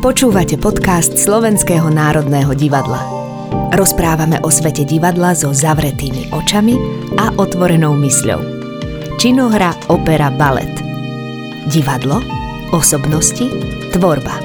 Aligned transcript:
Počúvate 0.00 0.56
podcast 0.56 1.20
Slovenského 1.20 1.92
národného 1.92 2.56
divadla. 2.56 3.04
Rozprávame 3.76 4.40
o 4.40 4.48
svete 4.48 4.88
divadla 4.88 5.36
so 5.36 5.52
zavretými 5.52 6.32
očami 6.32 6.72
a 7.20 7.36
otvorenou 7.36 7.92
mysľou. 8.00 8.40
Činohra, 9.20 9.76
opera, 9.92 10.32
balet. 10.32 10.72
Divadlo, 11.68 12.24
osobnosti, 12.72 13.44
tvorba. 13.92 14.40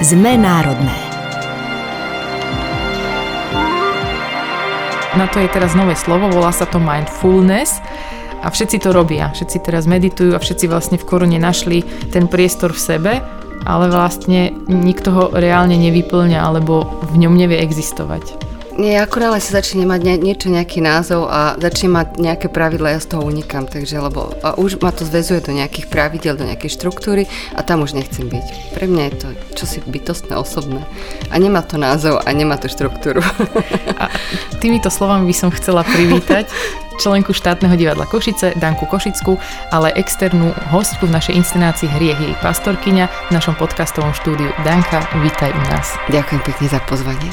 Sme 0.00 0.32
národné. 0.32 0.96
Na 5.12 5.28
to 5.28 5.44
je 5.44 5.48
teraz 5.52 5.76
nové 5.76 5.92
slovo, 5.92 6.32
volá 6.32 6.56
sa 6.56 6.64
to 6.64 6.80
mindfulness 6.80 7.84
a 8.40 8.48
všetci 8.48 8.80
to 8.80 8.96
robia. 8.96 9.28
Všetci 9.36 9.60
teraz 9.60 9.84
meditujú 9.84 10.32
a 10.32 10.40
všetci 10.40 10.72
vlastne 10.72 10.96
v 10.96 11.04
korune 11.04 11.36
našli 11.36 11.84
ten 12.08 12.32
priestor 12.32 12.72
v 12.72 12.80
sebe 12.80 13.39
ale 13.66 13.92
vlastne 13.92 14.54
nikto 14.68 15.08
ho 15.12 15.24
reálne 15.32 15.76
nevyplňa 15.76 16.40
alebo 16.40 16.88
v 17.12 17.26
ňom 17.26 17.34
nevie 17.36 17.60
existovať. 17.60 18.50
Nie, 18.80 19.02
ako 19.04 19.20
nále 19.20 19.44
sa 19.44 19.60
začne 19.60 19.84
mať 19.84 20.00
nie, 20.00 20.16
niečo, 20.32 20.48
nejaký 20.48 20.80
názov 20.80 21.28
a 21.28 21.52
začne 21.60 21.92
mať 21.92 22.16
nejaké 22.16 22.48
pravidla, 22.48 22.96
ja 22.96 23.00
z 23.04 23.12
toho 23.12 23.28
unikám, 23.28 23.68
takže, 23.68 24.00
lebo 24.00 24.32
a 24.40 24.56
už 24.56 24.80
ma 24.80 24.88
to 24.88 25.04
zväzuje 25.04 25.44
do 25.44 25.52
nejakých 25.52 25.92
pravidel, 25.92 26.32
do 26.32 26.48
nejakej 26.48 26.80
štruktúry 26.80 27.28
a 27.52 27.60
tam 27.60 27.84
už 27.84 27.92
nechcem 27.92 28.24
byť. 28.24 28.72
Pre 28.72 28.86
mňa 28.88 29.02
je 29.04 29.14
to 29.20 29.28
čosi 29.58 29.84
bytostné, 29.84 30.32
osobné 30.32 30.80
a 31.28 31.34
nemá 31.36 31.60
to 31.60 31.76
názov 31.76 32.24
a 32.24 32.28
nemá 32.32 32.56
to 32.56 32.72
štruktúru. 32.72 33.20
A 34.00 34.08
týmito 34.64 34.88
slovami 34.88 35.28
by 35.28 35.36
som 35.36 35.52
chcela 35.52 35.84
privítať 35.84 36.48
členku 37.00 37.32
štátneho 37.32 37.72
divadla 37.80 38.04
Košice, 38.04 38.52
Danku 38.60 38.84
Košickú, 38.84 39.40
ale 39.72 39.96
externú 39.96 40.52
hostku 40.68 41.08
v 41.08 41.16
našej 41.16 41.40
inscenácii 41.40 41.88
Hriech 41.88 42.20
jej 42.20 42.34
pastorkyňa 42.44 43.08
v 43.08 43.30
našom 43.32 43.56
podcastovom 43.56 44.12
štúdiu. 44.12 44.52
Danka, 44.60 45.08
vítaj 45.24 45.48
u 45.48 45.62
nás. 45.72 45.96
Ďakujem 46.12 46.44
pekne 46.44 46.66
za 46.68 46.80
pozvanie. 46.84 47.32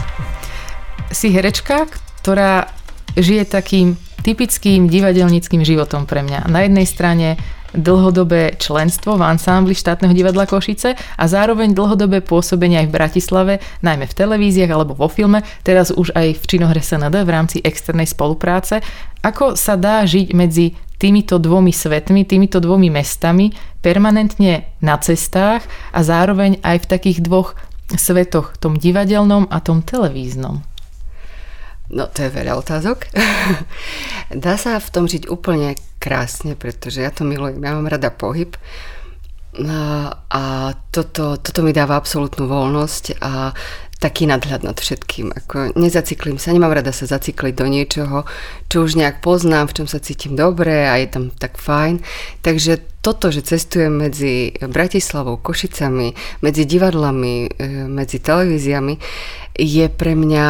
Si 1.12 1.36
herečka, 1.36 1.92
ktorá 2.24 2.72
žije 3.20 3.44
takým 3.44 4.00
typickým 4.24 4.88
divadelníckým 4.88 5.68
životom 5.68 6.08
pre 6.08 6.24
mňa. 6.24 6.48
Na 6.48 6.64
jednej 6.64 6.88
strane 6.88 7.36
dlhodobé 7.78 8.58
členstvo 8.58 9.16
v 9.16 9.24
ansámbli 9.24 9.78
štátneho 9.78 10.12
divadla 10.12 10.50
Košice 10.50 10.98
a 10.98 11.24
zároveň 11.30 11.72
dlhodobé 11.72 12.26
pôsobenie 12.26 12.82
aj 12.82 12.88
v 12.90 12.96
Bratislave, 12.98 13.54
najmä 13.86 14.10
v 14.10 14.18
televíziách 14.18 14.72
alebo 14.74 14.98
vo 14.98 15.08
filme, 15.08 15.46
teraz 15.62 15.94
už 15.94 16.12
aj 16.18 16.42
v 16.42 16.44
činohre 16.44 16.82
SND 16.82 17.14
v 17.24 17.30
rámci 17.30 17.58
externej 17.62 18.10
spolupráce. 18.10 18.82
Ako 19.22 19.54
sa 19.54 19.78
dá 19.78 20.02
žiť 20.04 20.34
medzi 20.34 20.74
týmito 20.98 21.38
dvomi 21.38 21.70
svetmi, 21.70 22.26
týmito 22.26 22.58
dvomi 22.58 22.90
mestami, 22.90 23.54
permanentne 23.86 24.66
na 24.82 24.98
cestách 24.98 25.64
a 25.94 26.02
zároveň 26.02 26.58
aj 26.66 26.78
v 26.84 26.90
takých 26.90 27.20
dvoch 27.22 27.54
svetoch, 27.94 28.58
tom 28.58 28.76
divadelnom 28.76 29.48
a 29.48 29.62
tom 29.62 29.86
televíznom? 29.86 30.66
No 31.88 32.12
to 32.12 32.28
je 32.28 32.36
veľa 32.36 32.60
otázok. 32.60 33.08
Dá 34.44 34.60
sa 34.60 34.76
v 34.80 34.92
tom 34.92 35.08
žiť 35.08 35.32
úplne 35.32 35.80
krásne, 36.04 36.60
pretože 36.60 37.00
ja 37.00 37.12
to 37.12 37.24
milujem, 37.24 37.64
ja 37.64 37.72
mám 37.76 37.88
rada 37.88 38.12
pohyb 38.12 38.56
a 40.30 40.44
toto, 40.94 41.42
toto 41.42 41.66
mi 41.66 41.74
dáva 41.74 41.98
absolútnu 41.98 42.46
voľnosť 42.46 43.18
a 43.26 43.58
taký 43.98 44.30
nadhľad 44.30 44.62
nad 44.62 44.78
všetkým. 44.78 45.34
Ako 45.34 45.74
nezaciklím 45.74 46.38
sa, 46.38 46.54
nemám 46.54 46.78
rada 46.78 46.94
sa 46.94 47.10
zacikliť 47.10 47.54
do 47.58 47.66
niečoho, 47.66 48.30
čo 48.70 48.86
už 48.86 48.94
nejak 48.94 49.26
poznám, 49.26 49.74
v 49.74 49.82
čom 49.82 49.88
sa 49.90 49.98
cítim 49.98 50.38
dobre 50.38 50.86
a 50.86 51.02
je 51.02 51.10
tam 51.10 51.34
tak 51.34 51.58
fajn. 51.58 52.06
Takže 52.46 53.02
toto, 53.02 53.34
že 53.34 53.42
cestujem 53.42 53.90
medzi 53.90 54.54
Bratislavou, 54.62 55.42
Košicami, 55.42 56.14
medzi 56.46 56.70
divadlami, 56.70 57.50
e, 57.50 57.90
medzi 57.90 58.22
televíziami, 58.22 59.02
je 59.58 59.86
pre 59.90 60.14
mňa, 60.14 60.48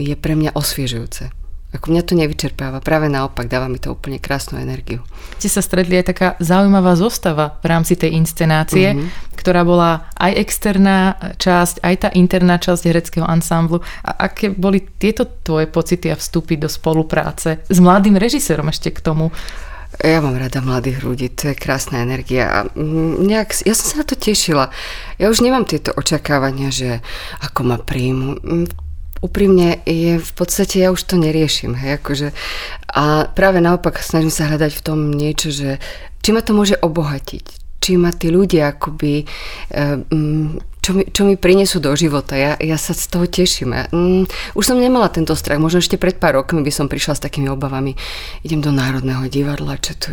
je 0.00 0.14
pre 0.14 0.36
mňa 0.36 0.52
osviežujúce. 0.52 1.32
Ako 1.74 1.92
mňa 1.92 2.02
to 2.08 2.14
nevyčerpáva, 2.16 2.80
práve 2.80 3.10
naopak, 3.10 3.50
dáva 3.50 3.68
mi 3.68 3.76
to 3.76 3.92
úplne 3.92 4.16
krásnu 4.16 4.56
energiu. 4.56 5.04
Ste 5.36 5.50
sa 5.50 5.60
stretli 5.60 5.98
aj 5.98 6.06
taká 6.08 6.28
zaujímavá 6.40 6.96
zostava 6.96 7.58
v 7.60 7.66
rámci 7.68 7.98
tej 7.98 8.16
inscenácie, 8.16 8.96
mm-hmm. 8.96 9.36
ktorá 9.36 9.60
bola 9.66 10.08
aj 10.16 10.32
externá 10.40 11.18
časť, 11.36 11.84
aj 11.84 11.94
tá 12.00 12.08
interná 12.16 12.56
časť 12.56 12.86
hereckého 12.86 13.26
ansámblu. 13.28 13.84
A 14.06 14.30
aké 14.30 14.48
boli 14.54 14.88
tieto 14.96 15.26
tvoje 15.26 15.68
pocity 15.68 16.08
a 16.08 16.16
vstupy 16.16 16.56
do 16.56 16.70
spolupráce 16.70 17.60
s 17.66 17.78
mladým 17.82 18.16
režisérom 18.16 18.70
ešte 18.72 18.94
k 18.94 19.02
tomu? 19.02 19.28
Ja 20.04 20.20
mám 20.20 20.36
rada 20.36 20.60
mladých 20.60 21.02
ľudí, 21.02 21.32
to 21.32 21.50
je 21.50 21.56
krásna 21.56 22.04
energia 22.04 22.68
nejak, 22.76 23.64
ja 23.64 23.74
som 23.74 23.86
sa 23.88 23.96
na 24.02 24.06
to 24.06 24.16
tešila. 24.16 24.68
Ja 25.16 25.32
už 25.32 25.40
nemám 25.40 25.64
tieto 25.64 25.92
očakávania, 25.96 26.68
že 26.68 27.00
ako 27.40 27.60
ma 27.64 27.76
príjmu 27.80 28.36
úprimne 29.24 29.80
je 29.88 30.20
v 30.20 30.32
podstate, 30.36 30.84
ja 30.84 30.92
už 30.92 31.02
to 31.02 31.16
neriešim. 31.16 31.72
Hej, 31.72 31.98
akože, 32.04 32.28
a 32.92 33.26
práve 33.32 33.64
naopak 33.64 33.98
snažím 34.04 34.30
sa 34.30 34.46
hľadať 34.52 34.72
v 34.76 34.84
tom 34.84 34.98
niečo, 35.10 35.48
že 35.48 35.80
či 36.20 36.30
ma 36.36 36.44
to 36.44 36.52
môže 36.52 36.76
obohatiť, 36.76 37.65
či 37.80 38.00
ma 38.00 38.10
tí 38.10 38.32
ľudia 38.32 38.76
akoby, 38.76 39.26
eh, 39.70 39.96
mm, 40.00 40.80
čo 40.80 40.90
mi, 40.94 41.02
čo 41.10 41.22
mi 41.26 41.34
prinesú 41.34 41.82
do 41.82 41.90
života. 41.98 42.38
Ja, 42.38 42.54
ja 42.62 42.78
sa 42.78 42.94
z 42.94 43.10
toho 43.10 43.26
teším. 43.26 43.74
Ja, 43.74 43.90
mm, 43.90 44.54
už 44.54 44.64
som 44.64 44.78
nemala 44.78 45.10
tento 45.10 45.34
strach. 45.34 45.58
Možno 45.58 45.82
ešte 45.82 45.98
pred 45.98 46.16
pár 46.22 46.38
rokmi 46.38 46.62
by 46.62 46.70
som 46.70 46.86
prišla 46.86 47.18
s 47.18 47.24
takými 47.26 47.50
obavami. 47.50 47.98
Idem 48.46 48.62
do 48.62 48.70
Národného 48.70 49.26
divadla, 49.26 49.82
čo, 49.82 49.98
to, 49.98 50.10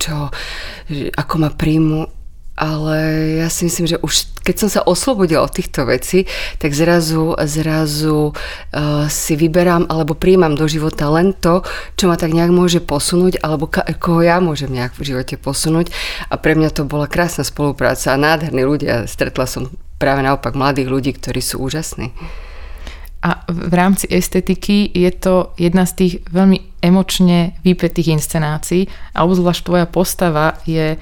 čo 0.00 0.32
ako 1.12 1.34
ma 1.36 1.52
príjmu 1.52 2.15
ale 2.56 2.96
ja 3.44 3.48
si 3.52 3.68
myslím, 3.68 3.86
že 3.86 4.00
už 4.00 4.32
keď 4.40 4.56
som 4.56 4.70
sa 4.70 4.80
oslobodila 4.86 5.44
od 5.44 5.52
týchto 5.52 5.84
vecí, 5.84 6.24
tak 6.56 6.72
zrazu, 6.72 7.36
zrazu 7.44 8.30
uh, 8.32 9.04
si 9.10 9.34
vyberám 9.34 9.90
alebo 9.90 10.16
príjmam 10.16 10.54
do 10.54 10.64
života 10.70 11.10
len 11.12 11.34
to, 11.36 11.66
čo 12.00 12.08
ma 12.08 12.16
tak 12.16 12.32
nejak 12.32 12.54
môže 12.54 12.80
posunúť 12.80 13.42
alebo 13.44 13.68
ka- 13.68 13.84
koho 13.98 14.22
ja 14.24 14.40
môžem 14.40 14.70
nejak 14.70 14.96
v 14.96 15.12
živote 15.12 15.34
posunúť 15.36 15.92
a 16.30 16.38
pre 16.38 16.56
mňa 16.56 16.70
to 16.72 16.88
bola 16.88 17.10
krásna 17.10 17.44
spolupráca 17.44 18.14
a 18.14 18.20
nádherní 18.20 18.62
ľudia. 18.62 19.04
Stretla 19.04 19.44
som 19.44 19.68
práve 20.00 20.22
naopak 20.22 20.56
mladých 20.56 20.88
ľudí, 20.88 21.10
ktorí 21.12 21.42
sú 21.42 21.60
úžasní. 21.60 22.14
A 23.26 23.42
v 23.50 23.74
rámci 23.74 24.06
estetiky 24.06 24.86
je 24.94 25.10
to 25.10 25.50
jedna 25.58 25.82
z 25.82 25.92
tých 25.98 26.14
veľmi 26.30 26.78
emočne 26.78 27.58
vypetých 27.66 28.14
inscenácií 28.14 28.86
a 29.16 29.26
obzvlášť 29.26 29.62
tvoja 29.66 29.86
postava 29.90 30.62
je 30.62 30.94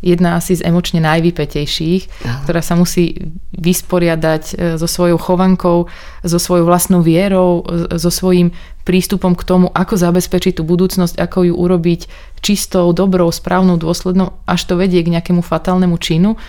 jedna 0.00 0.40
asi 0.40 0.56
z 0.56 0.64
emočne 0.64 1.04
najvypetejších, 1.04 2.24
Aha. 2.24 2.40
ktorá 2.44 2.60
sa 2.64 2.76
musí 2.76 3.32
vysporiadať 3.56 4.42
e, 4.52 4.54
so 4.80 4.88
svojou 4.88 5.20
chovankou, 5.20 5.86
so 6.24 6.38
svojou 6.40 6.64
vlastnou 6.64 7.04
vierou, 7.04 7.64
so 7.96 8.08
svojím 8.08 8.52
prístupom 8.88 9.36
k 9.36 9.44
tomu, 9.44 9.68
ako 9.70 9.94
zabezpečiť 10.00 10.58
tú 10.58 10.62
budúcnosť, 10.64 11.20
ako 11.20 11.52
ju 11.52 11.54
urobiť 11.54 12.00
čistou, 12.40 12.90
dobrou, 12.96 13.28
správnou, 13.28 13.76
dôslednou, 13.76 14.32
až 14.48 14.60
to 14.64 14.74
vedie 14.80 15.04
k 15.04 15.12
nejakému 15.12 15.44
fatálnemu 15.44 15.96
činu. 16.00 16.40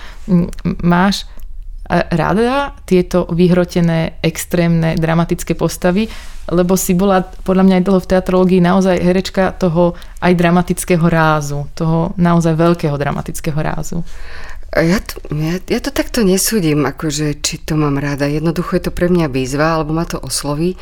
Máš 0.79 1.28
rada 1.91 2.72
tieto 2.88 3.28
vyhrotené, 3.28 4.24
extrémne, 4.24 4.96
dramatické 4.96 5.59
postavy, 5.59 6.07
lebo 6.47 6.79
si 6.79 6.96
bola 6.96 7.22
podľa 7.24 7.63
mňa 7.68 7.75
aj 7.79 7.85
dlho 7.85 8.00
v 8.00 8.09
teatrológii 8.16 8.62
naozaj 8.63 8.96
herečka 9.03 9.52
toho 9.56 10.00
aj 10.24 10.34
dramatického 10.35 11.03
rázu, 11.12 11.68
toho 11.75 12.16
naozaj 12.16 12.56
veľkého 12.56 12.96
dramatického 12.96 13.59
rázu. 13.59 14.07
Ja 14.72 15.03
to, 15.03 15.19
ja, 15.35 15.59
ja 15.68 15.79
to 15.84 15.91
takto 15.91 16.24
nesúdim, 16.24 16.88
akože 16.88 17.44
či 17.44 17.59
to 17.59 17.75
mám 17.75 18.00
rada. 18.00 18.23
Jednoducho 18.23 18.79
je 18.79 18.88
to 18.88 18.91
pre 18.96 19.12
mňa 19.12 19.28
výzva, 19.28 19.75
alebo 19.75 19.91
ma 19.91 20.08
to 20.08 20.16
osloví. 20.16 20.79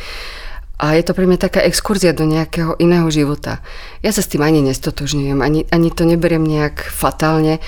A 0.80 0.94
je 0.96 1.03
to 1.03 1.18
pre 1.18 1.26
mňa 1.26 1.41
taká 1.41 1.66
exkurzia 1.66 2.14
do 2.14 2.24
nejakého 2.24 2.78
iného 2.78 3.09
života. 3.09 3.59
Ja 4.06 4.14
sa 4.14 4.22
s 4.22 4.30
tým 4.30 4.46
ani 4.46 4.62
nestotožňujem, 4.64 5.41
ani, 5.41 5.66
ani 5.74 5.90
to 5.90 6.06
neberiem 6.06 6.46
nejak 6.46 6.86
fatálne. 6.86 7.59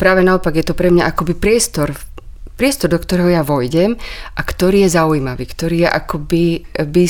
Práve 0.00 0.24
naopak 0.24 0.56
je 0.56 0.64
to 0.66 0.74
pre 0.74 0.88
mňa 0.88 1.04
akoby 1.04 1.36
priestor 1.36 1.94
priestor, 2.58 2.90
do 2.90 2.98
ktorého 2.98 3.30
ja 3.30 3.46
vojdem 3.46 3.94
a 4.34 4.40
ktorý 4.42 4.82
je 4.84 4.98
zaujímavý, 4.98 5.46
ktorý 5.46 5.86
je 5.86 5.88
akoby 5.88 6.44
by 6.74 7.04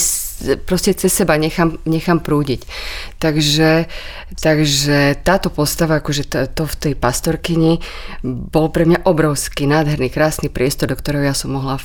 proste 0.68 0.92
cez 0.92 1.08
seba 1.08 1.40
nechám, 1.40 1.80
nechám 1.88 2.20
prúdiť. 2.20 2.68
Takže, 3.16 3.88
takže 4.36 5.16
táto 5.24 5.48
postava, 5.48 6.04
akože 6.04 6.28
to, 6.28 6.38
to 6.52 6.64
v 6.68 6.74
tej 6.76 6.94
pastorkyni, 6.94 7.80
bol 8.22 8.68
pre 8.68 8.84
mňa 8.84 9.08
obrovský, 9.08 9.64
nádherný, 9.64 10.12
krásny 10.12 10.52
priestor, 10.52 10.92
do 10.92 11.00
ktorého 11.00 11.24
ja 11.24 11.34
som 11.34 11.56
mohla 11.56 11.80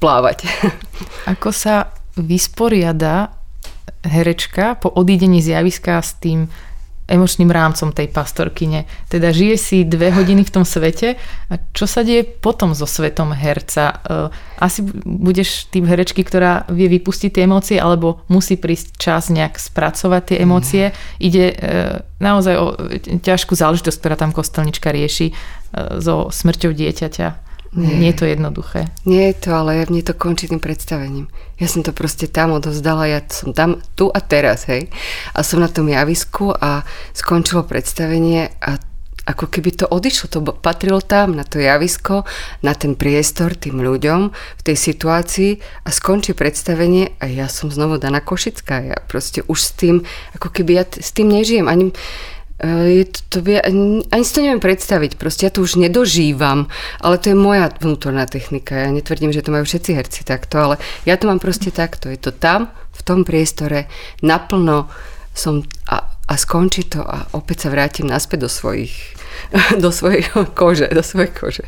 vplávať. 0.00 0.48
Ako 1.36 1.52
sa 1.52 1.92
vysporiada 2.16 3.36
herečka 4.02 4.78
po 4.78 4.90
odídení 4.90 5.44
z 5.44 5.58
javiska 5.58 6.00
s 6.02 6.18
tým 6.18 6.50
emočným 7.08 7.48
rámcom 7.48 7.90
tej 7.90 8.12
pastorkyne. 8.12 8.84
Teda 9.08 9.32
žije 9.32 9.56
si 9.56 9.76
dve 9.88 10.12
hodiny 10.12 10.44
v 10.44 10.52
tom 10.52 10.64
svete 10.68 11.16
a 11.48 11.54
čo 11.72 11.88
sa 11.88 12.04
deje 12.04 12.28
potom 12.28 12.76
so 12.76 12.84
svetom 12.84 13.32
herca? 13.32 13.84
E, 13.88 13.94
asi 14.60 14.84
budeš 15.02 15.72
tým 15.72 15.88
herečky, 15.88 16.20
ktorá 16.20 16.68
vie 16.68 16.92
vypustiť 16.92 17.40
tie 17.40 17.48
emócie 17.48 17.80
alebo 17.80 18.22
musí 18.28 18.60
prísť 18.60 19.00
čas 19.00 19.32
nejak 19.32 19.56
spracovať 19.56 20.22
tie 20.28 20.36
emócie. 20.44 20.84
Ide 21.16 21.44
e, 21.48 21.54
naozaj 22.20 22.54
o 22.60 22.66
ťažkú 23.24 23.56
záležitosť, 23.56 23.98
ktorá 23.98 24.14
tam 24.20 24.36
kostelnička 24.36 24.92
rieši 24.92 25.32
e, 25.32 25.34
so 26.04 26.28
smrťou 26.28 26.76
dieťaťa. 26.76 27.47
Nie. 27.76 28.00
Nie 28.00 28.08
je 28.12 28.18
to 28.18 28.24
jednoduché. 28.24 28.88
Nie 29.04 29.32
je 29.32 29.44
to, 29.44 29.50
ale 29.52 29.84
mne 29.88 30.00
to 30.00 30.16
končí 30.16 30.48
tým 30.48 30.60
predstavením. 30.60 31.28
Ja 31.60 31.68
som 31.68 31.84
to 31.84 31.92
proste 31.92 32.24
tam 32.24 32.56
odozdala, 32.56 33.04
ja 33.04 33.20
som 33.28 33.52
tam 33.52 33.84
tu 33.92 34.08
a 34.08 34.20
teraz, 34.24 34.64
hej. 34.72 34.88
A 35.36 35.44
som 35.44 35.60
na 35.60 35.68
tom 35.68 35.84
javisku 35.90 36.48
a 36.54 36.88
skončilo 37.12 37.68
predstavenie 37.68 38.48
a 38.64 38.80
ako 39.28 39.52
keby 39.52 39.76
to 39.76 39.84
odišlo, 39.84 40.32
to 40.32 40.40
patrilo 40.40 41.04
tam, 41.04 41.36
na 41.36 41.44
to 41.44 41.60
javisko, 41.60 42.24
na 42.64 42.72
ten 42.72 42.96
priestor 42.96 43.52
tým 43.52 43.84
ľuďom 43.84 44.32
v 44.32 44.62
tej 44.64 44.72
situácii 44.72 45.60
a 45.84 45.92
skončí 45.92 46.32
predstavenie 46.32 47.12
a 47.20 47.28
ja 47.28 47.44
som 47.52 47.68
znovu 47.68 48.00
Dana 48.00 48.24
Košická. 48.24 48.80
Ja 48.80 48.96
proste 49.04 49.44
už 49.44 49.58
s 49.60 49.76
tým, 49.76 50.08
ako 50.32 50.48
keby 50.48 50.80
ja 50.80 50.84
t- 50.88 51.04
s 51.04 51.12
tým 51.12 51.28
nežijem. 51.28 51.68
Ani, 51.68 51.92
je 52.66 53.06
to, 53.06 53.20
to, 53.30 53.38
ani, 53.62 54.02
ani 54.10 54.24
si 54.26 54.32
to 54.34 54.42
neviem 54.42 54.58
predstaviť, 54.58 55.14
proste 55.14 55.46
ja 55.46 55.52
to 55.54 55.62
už 55.62 55.78
nedožívam, 55.78 56.66
ale 56.98 57.14
to 57.22 57.30
je 57.30 57.38
moja 57.38 57.70
vnútorná 57.78 58.26
technika. 58.26 58.74
Ja 58.74 58.90
netvrdím, 58.90 59.30
že 59.30 59.46
to 59.46 59.54
majú 59.54 59.62
všetci 59.62 59.90
herci 59.94 60.20
takto, 60.26 60.58
ale 60.58 60.74
ja 61.06 61.14
to 61.14 61.30
mám 61.30 61.38
proste 61.38 61.70
takto. 61.70 62.10
Je 62.10 62.18
to 62.18 62.34
tam, 62.34 62.74
v 62.98 63.00
tom 63.06 63.22
priestore, 63.22 63.86
naplno 64.26 64.90
som 65.30 65.62
a, 65.86 66.02
a 66.26 66.34
skončí 66.34 66.90
to 66.90 66.98
a 67.06 67.30
opäť 67.38 67.66
sa 67.66 67.68
vrátim 67.70 68.10
naspäť 68.10 68.46
do 68.46 68.50
svojich 68.50 69.18
do 69.82 69.90
svojej 69.94 70.26
kože, 70.54 70.90
do 70.90 71.02
svojej 71.02 71.30
kože. 71.30 71.64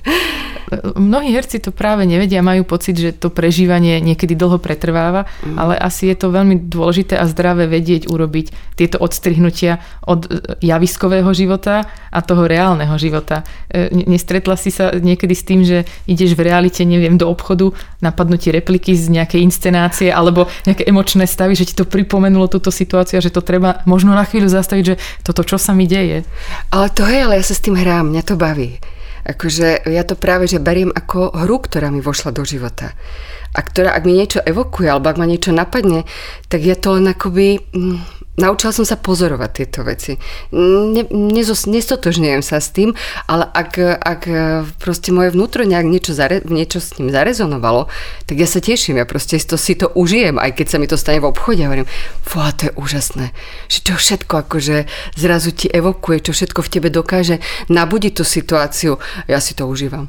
Mnohí 0.94 1.34
herci 1.34 1.58
to 1.58 1.74
práve 1.74 2.06
nevedia, 2.06 2.46
majú 2.46 2.62
pocit, 2.62 2.94
že 2.94 3.10
to 3.10 3.26
prežívanie 3.26 3.98
niekedy 3.98 4.38
dlho 4.38 4.62
pretrváva, 4.62 5.26
mm. 5.42 5.58
ale 5.58 5.74
asi 5.74 6.06
je 6.06 6.16
to 6.16 6.30
veľmi 6.30 6.70
dôležité 6.70 7.18
a 7.18 7.26
zdravé 7.26 7.66
vedieť 7.66 8.06
urobiť 8.06 8.78
tieto 8.78 9.02
odstrihnutia 9.02 9.82
od 10.06 10.30
e, 10.30 10.58
javiskového 10.62 11.26
života 11.34 11.90
a 12.14 12.18
toho 12.22 12.46
reálneho 12.46 12.94
života. 13.02 13.42
E, 13.66 13.90
nestretla 13.90 14.54
si 14.54 14.70
sa 14.70 14.94
niekedy 14.94 15.34
s 15.34 15.42
tým, 15.42 15.60
že 15.66 15.90
ideš 16.06 16.38
v 16.38 16.46
realite, 16.46 16.86
neviem, 16.86 17.18
do 17.18 17.26
obchodu, 17.26 17.74
napadnú 17.98 18.38
ti 18.38 18.54
repliky 18.54 18.94
z 18.94 19.10
nejakej 19.10 19.42
inscenácie 19.42 20.14
alebo 20.14 20.46
nejaké 20.70 20.86
emočné 20.86 21.26
stavy, 21.26 21.58
že 21.58 21.66
ti 21.66 21.74
to 21.74 21.82
pripomenulo 21.82 22.46
túto 22.46 22.70
situáciu 22.70 23.18
a 23.18 23.24
že 23.24 23.34
to 23.34 23.42
treba 23.42 23.82
možno 23.90 24.14
na 24.14 24.22
chvíľu 24.22 24.46
zastaviť, 24.46 24.84
že 24.86 24.98
toto 25.26 25.42
čo 25.42 25.58
sa 25.58 25.74
mi 25.74 25.90
deje. 25.90 26.22
Ale 26.70 26.86
to 26.94 27.02
je, 27.10 27.18
ale 27.26 27.42
ja 27.42 27.44
sa 27.44 27.58
s 27.58 27.64
tým 27.64 27.74
hrám, 27.74 28.14
mňa 28.14 28.22
to 28.22 28.38
baví. 28.38 28.78
Akože 29.24 29.84
ja 29.88 30.02
to 30.04 30.16
práve, 30.16 30.48
že 30.48 30.62
beriem 30.62 30.92
ako 30.92 31.32
hru, 31.44 31.56
ktorá 31.60 31.92
mi 31.92 32.00
vošla 32.00 32.32
do 32.32 32.44
života. 32.44 32.96
A 33.50 33.60
ktorá, 33.60 33.98
ak 33.98 34.06
mi 34.06 34.14
niečo 34.14 34.40
evokuje, 34.40 34.86
alebo 34.86 35.10
ak 35.10 35.18
ma 35.18 35.26
niečo 35.26 35.50
napadne, 35.50 36.06
tak 36.46 36.62
ja 36.62 36.78
to 36.78 36.96
len 36.96 37.10
akoby... 37.10 37.60
Mm, 37.74 38.19
naučila 38.40 38.72
som 38.72 38.88
sa 38.88 38.96
pozorovať 38.96 39.50
tieto 39.52 39.84
veci. 39.84 40.16
Ne, 40.54 41.04
nezos, 41.10 41.68
nestotožňujem 41.68 42.40
sa 42.40 42.60
s 42.60 42.72
tým, 42.72 42.96
ale 43.28 43.44
ak, 43.44 43.72
ak 44.00 44.22
proste 44.80 45.12
moje 45.12 45.34
vnútro 45.34 45.64
nejak 45.68 45.86
niečo, 45.86 46.16
zare, 46.16 46.40
niečo 46.46 46.80
s 46.80 46.96
ním 46.96 47.12
zarezonovalo, 47.12 47.90
tak 48.24 48.36
ja 48.40 48.48
sa 48.48 48.62
teším, 48.62 49.00
ja 49.00 49.06
proste 49.06 49.36
to, 49.40 49.60
si 49.60 49.76
to 49.76 49.92
užijem, 49.92 50.40
aj 50.40 50.56
keď 50.56 50.66
sa 50.72 50.76
mi 50.80 50.86
to 50.88 50.96
stane 50.96 51.20
v 51.20 51.28
obchode 51.28 51.60
a 51.60 51.68
hovorím, 51.68 51.88
fú, 52.24 52.40
to 52.56 52.70
je 52.70 52.72
úžasné, 52.76 53.26
že 53.68 53.78
čo 53.84 53.94
všetko 54.00 54.48
akože 54.48 54.88
zrazu 55.20 55.50
ti 55.52 55.68
evokuje, 55.68 56.24
čo 56.24 56.32
všetko 56.32 56.60
v 56.64 56.72
tebe 56.72 56.88
dokáže 56.88 57.42
nabudiť 57.68 58.12
tú 58.16 58.24
situáciu, 58.24 58.96
ja 59.28 59.38
si 59.42 59.52
to 59.52 59.68
užívam. 59.68 60.08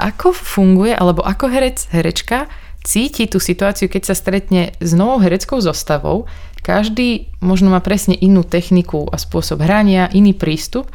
a 0.00 0.12
ako 0.16 0.32
funguje, 0.32 0.94
alebo 0.96 1.20
ako 1.20 1.50
herec, 1.50 1.90
herečka 1.92 2.48
cíti 2.86 3.26
tú 3.26 3.42
situáciu, 3.42 3.90
keď 3.90 4.02
sa 4.06 4.14
stretne 4.14 4.70
s 4.78 4.94
novou 4.94 5.18
hereckou 5.18 5.58
zostavou. 5.58 6.30
Každý 6.62 7.34
možno 7.42 7.74
má 7.74 7.82
presne 7.82 8.14
inú 8.14 8.46
techniku 8.46 9.10
a 9.10 9.18
spôsob 9.18 9.66
hrania, 9.66 10.06
iný 10.14 10.32
prístup 10.38 10.86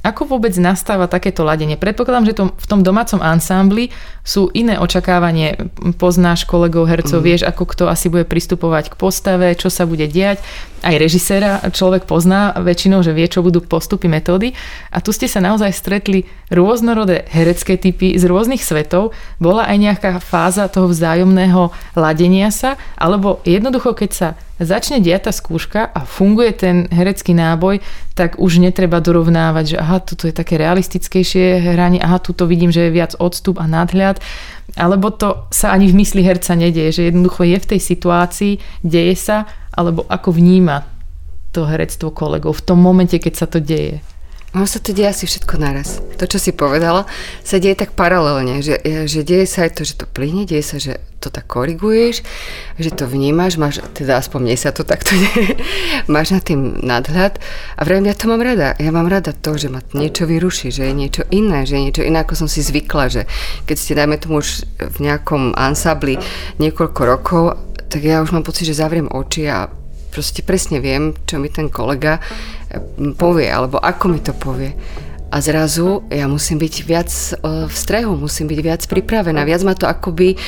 ako 0.00 0.36
vôbec 0.36 0.56
nastáva 0.56 1.04
takéto 1.04 1.44
ladenie? 1.44 1.76
Predpokladám, 1.76 2.24
že 2.24 2.36
to, 2.36 2.44
v 2.56 2.66
tom 2.66 2.80
domácom 2.80 3.20
ansámbli 3.20 3.92
sú 4.24 4.48
iné 4.56 4.80
očakávanie. 4.80 5.68
Poznáš 6.00 6.48
kolegov, 6.48 6.88
hercov, 6.88 7.20
mm. 7.20 7.26
vieš, 7.26 7.42
ako 7.44 7.68
kto 7.68 7.84
asi 7.84 8.08
bude 8.08 8.24
pristupovať 8.24 8.92
k 8.92 8.98
postave, 8.98 9.52
čo 9.60 9.68
sa 9.68 9.84
bude 9.84 10.08
diať. 10.08 10.40
Aj 10.80 10.96
režiséra 10.96 11.60
človek 11.68 12.08
pozná 12.08 12.56
väčšinou, 12.56 13.04
že 13.04 13.12
vie, 13.12 13.28
čo 13.28 13.44
budú 13.44 13.60
postupy, 13.60 14.08
metódy. 14.08 14.56
A 14.88 15.04
tu 15.04 15.12
ste 15.12 15.28
sa 15.28 15.44
naozaj 15.44 15.76
stretli 15.76 16.24
rôznorodé 16.48 17.28
herecké 17.28 17.76
typy 17.76 18.16
z 18.16 18.24
rôznych 18.24 18.64
svetov. 18.64 19.12
Bola 19.36 19.68
aj 19.68 19.76
nejaká 19.76 20.10
fáza 20.24 20.64
toho 20.72 20.88
vzájomného 20.88 21.76
ladenia 21.92 22.48
sa, 22.48 22.80
alebo 22.96 23.44
jednoducho, 23.44 23.92
keď 23.92 24.10
sa 24.16 24.28
začne 24.60 25.00
diať 25.00 25.28
tá 25.28 25.32
skúška 25.32 25.88
a 25.88 26.04
funguje 26.04 26.52
ten 26.52 26.76
herecký 26.92 27.32
náboj, 27.32 27.80
tak 28.12 28.36
už 28.36 28.60
netreba 28.60 29.00
dorovnávať, 29.00 29.64
že 29.74 29.76
aha, 29.80 29.98
toto 30.04 30.28
je 30.28 30.34
také 30.36 30.60
realistickejšie 30.60 31.72
hranie, 31.72 31.98
aha, 31.98 32.20
tu 32.20 32.36
vidím, 32.44 32.68
že 32.68 32.88
je 32.88 32.96
viac 32.96 33.16
odstup 33.16 33.56
a 33.56 33.66
nadhľad, 33.66 34.20
alebo 34.76 35.08
to 35.10 35.48
sa 35.50 35.72
ani 35.72 35.88
v 35.88 35.98
mysli 36.04 36.22
herca 36.22 36.52
nedieje, 36.54 37.00
že 37.00 37.02
jednoducho 37.08 37.42
je 37.48 37.58
v 37.58 37.68
tej 37.76 37.80
situácii, 37.80 38.52
deje 38.84 39.14
sa, 39.16 39.48
alebo 39.72 40.04
ako 40.06 40.36
vníma 40.36 40.84
to 41.50 41.66
herectvo 41.66 42.14
kolegov 42.14 42.62
v 42.62 42.64
tom 42.68 42.78
momente, 42.78 43.18
keď 43.18 43.34
sa 43.34 43.46
to 43.50 43.58
deje. 43.58 44.04
Ono 44.50 44.66
sa 44.66 44.82
to 44.82 44.90
deje 44.90 45.06
asi 45.06 45.24
všetko 45.30 45.62
naraz. 45.62 46.02
To, 46.18 46.26
čo 46.26 46.42
si 46.42 46.50
povedala, 46.50 47.06
sa 47.46 47.62
deje 47.62 47.78
tak 47.78 47.94
paralelne, 47.94 48.66
že, 48.66 48.82
že 49.06 49.22
deje 49.22 49.46
sa 49.46 49.62
aj 49.62 49.78
to, 49.78 49.82
že 49.86 49.94
to 49.94 50.10
plyne, 50.10 50.42
deje 50.42 50.64
sa, 50.66 50.82
že 50.82 50.98
to 51.22 51.30
tak 51.30 51.46
koriguješ, 51.46 52.26
že 52.74 52.90
to 52.90 53.06
vnímaš, 53.06 53.62
máš, 53.62 53.78
teda 53.94 54.18
aspoň 54.18 54.50
mne 54.50 54.56
sa 54.58 54.74
to 54.74 54.82
takto 54.82 55.14
deje, 55.22 55.54
máš 56.10 56.34
na 56.34 56.42
tým 56.42 56.82
nadhľad 56.82 57.38
a 57.78 57.80
vrejme 57.86 58.10
ja 58.10 58.16
to 58.18 58.26
mám 58.26 58.42
rada. 58.42 58.74
Ja 58.82 58.90
mám 58.90 59.06
rada 59.06 59.30
to, 59.30 59.54
že 59.54 59.70
ma 59.70 59.86
niečo 59.94 60.26
vyruší, 60.26 60.74
že 60.74 60.90
je 60.90 60.94
niečo 60.98 61.22
iné, 61.30 61.62
že 61.62 61.78
je 61.78 61.84
niečo 61.86 62.02
iné, 62.02 62.18
ako 62.26 62.34
som 62.34 62.48
si 62.50 62.58
zvykla, 62.66 63.06
že 63.06 63.22
keď 63.70 63.76
ste, 63.78 63.94
dajme 63.94 64.18
tomu 64.18 64.42
už 64.42 64.66
v 64.82 64.96
nejakom 64.98 65.54
ansambli 65.54 66.18
niekoľko 66.58 67.00
rokov, 67.06 67.42
tak 67.86 68.02
ja 68.02 68.18
už 68.18 68.34
mám 68.34 68.42
pocit, 68.42 68.66
že 68.66 68.82
zavriem 68.82 69.06
oči 69.06 69.46
a 69.46 69.70
proste 70.20 70.44
presne 70.44 70.84
viem, 70.84 71.16
čo 71.24 71.40
mi 71.40 71.48
ten 71.48 71.72
kolega 71.72 72.20
povie, 73.16 73.48
alebo 73.48 73.80
ako 73.80 74.04
mi 74.12 74.20
to 74.20 74.36
povie. 74.36 74.76
A 75.32 75.40
zrazu 75.40 76.04
ja 76.12 76.28
musím 76.28 76.60
byť 76.60 76.74
viac 76.84 77.08
e, 77.08 77.64
v 77.64 77.72
strehu, 77.72 78.20
musím 78.20 78.52
byť 78.52 78.60
viac 78.60 78.82
pripravená. 78.84 79.48
Viac 79.48 79.64
ma 79.64 79.72
to 79.72 79.88
akoby 79.88 80.34
e, 80.34 80.38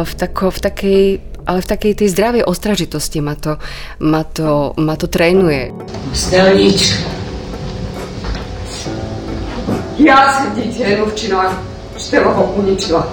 v, 0.00 0.12
tako, 0.16 0.48
v 0.48 0.60
takej 0.64 1.02
ale 1.42 1.58
v 1.58 1.70
takej 1.74 1.92
tej 1.98 2.08
zdravej 2.14 2.46
ostražitosti 2.46 3.18
ma 3.18 3.34
to, 3.34 3.58
ma 3.98 4.22
to, 4.22 4.78
ma 4.78 4.94
to 4.94 5.10
trénuje. 5.10 5.74
Stelnička. 6.14 7.02
Ja 9.98 10.38
som 10.38 10.54
dieťa 10.54 11.02
Ruvčinová 11.02 11.58
Šteloho 11.98 12.54
uničila. 12.62 13.10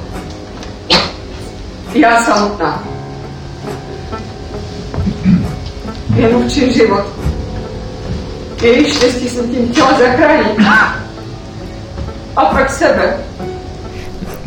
Ja 1.97 2.21
samotná. 2.21 2.98
Januvčin 6.19 6.73
život 6.73 7.05
Jej 8.61 8.85
štěstí 8.91 9.29
jsem 9.29 9.49
tím 9.49 9.71
chtěla 9.71 9.99
zachránit. 9.99 10.59
A 12.35 12.67
sebe. 12.67 13.17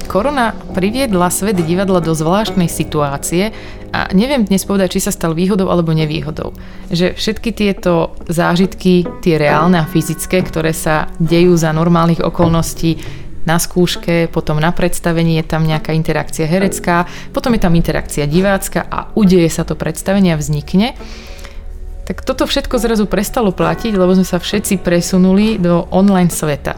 Korona 0.06 0.52
priviedla 0.74 1.30
svet 1.30 1.56
divadla 1.56 2.00
do 2.00 2.14
zvláštnej 2.14 2.68
situácie 2.68 3.52
a 3.92 4.08
neviem 4.12 4.44
dnes 4.44 4.64
povedať, 4.64 4.96
či 4.96 5.04
sa 5.08 5.12
stal 5.12 5.32
výhodou 5.36 5.68
alebo 5.68 5.92
nevýhodou. 5.92 6.52
Že 6.88 7.16
všetky 7.16 7.50
tieto 7.52 8.16
zážitky, 8.28 9.04
tie 9.20 9.36
reálne 9.36 9.80
a 9.80 9.88
fyzické, 9.88 10.40
ktoré 10.44 10.72
sa 10.76 11.08
dejú 11.20 11.56
za 11.56 11.72
normálnych 11.72 12.24
okolností, 12.24 13.00
na 13.42 13.58
skúške, 13.58 14.30
potom 14.30 14.62
na 14.62 14.70
predstavení 14.70 15.42
je 15.42 15.44
tam 15.44 15.66
nejaká 15.66 15.90
interakcia 15.90 16.46
herecká, 16.46 17.10
potom 17.34 17.50
je 17.58 17.60
tam 17.60 17.74
interakcia 17.74 18.30
divácka 18.30 18.86
a 18.86 19.10
udeje 19.18 19.50
sa 19.50 19.66
to 19.66 19.74
predstavenie 19.74 20.30
a 20.32 20.40
vznikne 20.40 20.94
tak 22.12 22.28
toto 22.28 22.44
všetko 22.44 22.76
zrazu 22.76 23.08
prestalo 23.08 23.56
platiť, 23.56 23.96
lebo 23.96 24.12
sme 24.12 24.28
sa 24.28 24.36
všetci 24.36 24.84
presunuli 24.84 25.56
do 25.56 25.88
online 25.88 26.28
sveta. 26.28 26.76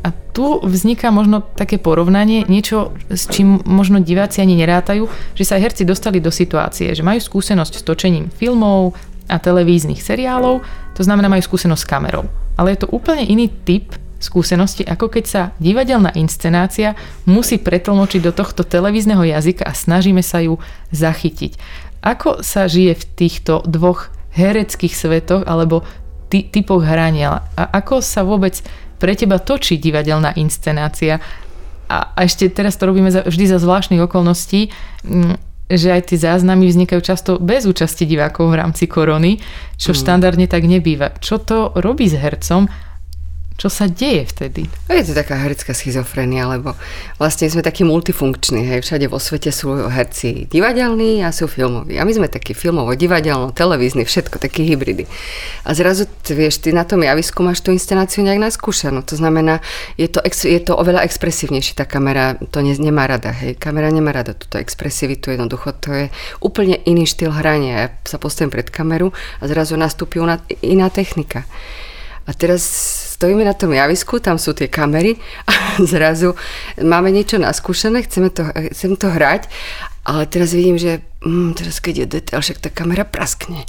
A 0.00 0.08
tu 0.32 0.64
vzniká 0.64 1.12
možno 1.12 1.44
také 1.44 1.76
porovnanie, 1.76 2.48
niečo, 2.48 2.96
s 3.12 3.28
čím 3.28 3.60
možno 3.68 4.00
diváci 4.00 4.40
ani 4.40 4.56
nerátajú, 4.56 5.12
že 5.36 5.44
sa 5.44 5.60
herci 5.60 5.84
dostali 5.84 6.24
do 6.24 6.32
situácie, 6.32 6.88
že 6.96 7.04
majú 7.04 7.20
skúsenosť 7.20 7.74
s 7.76 7.82
točením 7.84 8.32
filmov 8.32 8.96
a 9.28 9.36
televíznych 9.36 10.00
seriálov, 10.00 10.64
to 10.96 11.04
znamená 11.04 11.28
majú 11.28 11.44
skúsenosť 11.44 11.84
s 11.84 11.90
kamerou. 11.92 12.24
Ale 12.56 12.72
je 12.72 12.88
to 12.88 12.96
úplne 12.96 13.28
iný 13.28 13.52
typ 13.68 13.92
skúsenosti, 14.24 14.88
ako 14.88 15.12
keď 15.12 15.24
sa 15.28 15.42
divadelná 15.60 16.16
inscenácia 16.16 16.96
musí 17.28 17.60
pretlmočiť 17.60 18.24
do 18.24 18.32
tohto 18.32 18.64
televízneho 18.64 19.20
jazyka 19.20 19.68
a 19.68 19.76
snažíme 19.76 20.24
sa 20.24 20.40
ju 20.40 20.56
zachytiť. 20.96 21.60
Ako 22.00 22.40
sa 22.40 22.72
žije 22.72 22.96
v 22.96 23.04
týchto 23.20 23.60
dvoch 23.68 24.08
hereckých 24.32 24.94
svetoch 24.96 25.44
alebo 25.44 25.84
ty, 26.32 26.48
typoch 26.48 26.80
hrania. 26.80 27.44
A 27.56 27.62
ako 27.80 28.00
sa 28.00 28.24
vôbec 28.24 28.56
pre 28.96 29.12
teba 29.12 29.36
točí 29.36 29.76
divadelná 29.76 30.32
inscenácia? 30.40 31.20
A, 31.92 32.16
a 32.16 32.18
ešte 32.24 32.48
teraz 32.48 32.80
to 32.80 32.88
robíme 32.88 33.12
za, 33.12 33.20
vždy 33.28 33.44
za 33.52 33.58
zvláštnych 33.60 34.00
okolností, 34.00 34.72
mm, 35.04 35.36
že 35.72 35.88
aj 35.92 36.12
tie 36.12 36.18
záznamy 36.20 36.68
vznikajú 36.68 37.00
často 37.04 37.30
bez 37.36 37.68
účasti 37.68 38.08
divákov 38.08 38.52
v 38.52 38.58
rámci 38.60 38.88
korony, 38.88 39.40
čo 39.76 39.92
mm. 39.92 39.98
štandardne 40.00 40.46
tak 40.48 40.64
nebýva. 40.64 41.16
Čo 41.20 41.36
to 41.40 41.76
robí 41.76 42.08
s 42.08 42.16
hercom? 42.16 42.68
Čo 43.62 43.70
sa 43.70 43.86
deje 43.86 44.26
vtedy? 44.26 44.66
Je 44.90 45.06
to 45.06 45.14
taká 45.14 45.38
herecká 45.38 45.70
schizofrenia, 45.70 46.50
lebo 46.50 46.74
vlastne 47.14 47.46
sme 47.46 47.62
takí 47.62 47.86
multifunkční, 47.86 48.66
hej, 48.66 48.82
všade 48.82 49.06
vo 49.06 49.22
svete 49.22 49.54
sú 49.54 49.86
herci 49.86 50.50
divadelní 50.50 51.22
a 51.22 51.30
sú 51.30 51.46
filmoví. 51.46 51.94
A 51.94 52.02
my 52.02 52.10
sme 52.10 52.26
takí 52.26 52.58
filmovo, 52.58 52.90
divadelno, 52.98 53.54
televízni, 53.54 54.02
všetko, 54.02 54.42
takí 54.42 54.66
hybridy. 54.66 55.06
A 55.62 55.78
zrazu, 55.78 56.10
vieš, 56.26 56.58
ty 56.58 56.74
na 56.74 56.82
tom 56.82 57.06
javisku 57.06 57.38
máš 57.46 57.62
tú 57.62 57.70
inscenáciu 57.70 58.26
nejak 58.26 58.50
naskúšanú. 58.50 59.06
To 59.06 59.14
znamená, 59.14 59.62
je 59.94 60.10
to, 60.10 60.18
ex, 60.26 60.42
je 60.42 60.58
to 60.58 60.74
oveľa 60.74 61.06
expresívnejšie, 61.06 61.78
tá 61.78 61.86
kamera 61.86 62.34
to 62.50 62.66
ne, 62.66 62.74
nemá 62.74 63.06
rada, 63.06 63.30
hej. 63.30 63.54
Kamera 63.62 63.94
nemá 63.94 64.10
rada 64.10 64.34
túto 64.34 64.58
expresivitu, 64.58 65.30
jednoducho 65.30 65.70
to 65.78 65.94
je 65.94 66.06
úplne 66.42 66.82
iný 66.82 67.06
štýl 67.06 67.30
hrania. 67.30 67.74
Ja 67.78 67.86
sa 68.02 68.18
postavím 68.18 68.50
pred 68.50 68.74
kameru 68.74 69.14
a 69.38 69.46
zrazu 69.46 69.78
nastúpi 69.78 70.18
iná 70.66 70.90
technika. 70.90 71.46
A 72.26 72.30
teraz 72.34 72.62
stojíme 73.18 73.42
na 73.42 73.54
tom 73.54 73.74
javisku, 73.74 74.18
tam 74.18 74.38
sú 74.38 74.54
tie 74.54 74.70
kamery 74.70 75.18
a 75.50 75.82
zrazu 75.82 76.34
máme 76.78 77.10
niečo 77.10 77.38
naskúšané, 77.38 78.02
chceme 78.06 78.30
to, 78.30 78.46
chcem 78.74 78.98
to 78.98 79.10
hrať, 79.10 79.46
ale 80.02 80.26
teraz 80.26 80.50
vidím, 80.54 80.78
že 80.78 81.11
mm, 81.22 81.54
teraz 81.54 81.78
keď 81.78 81.94
je 82.04 82.06
detail, 82.18 82.42
však 82.42 82.58
tá 82.58 82.70
kamera 82.70 83.06
praskne. 83.06 83.64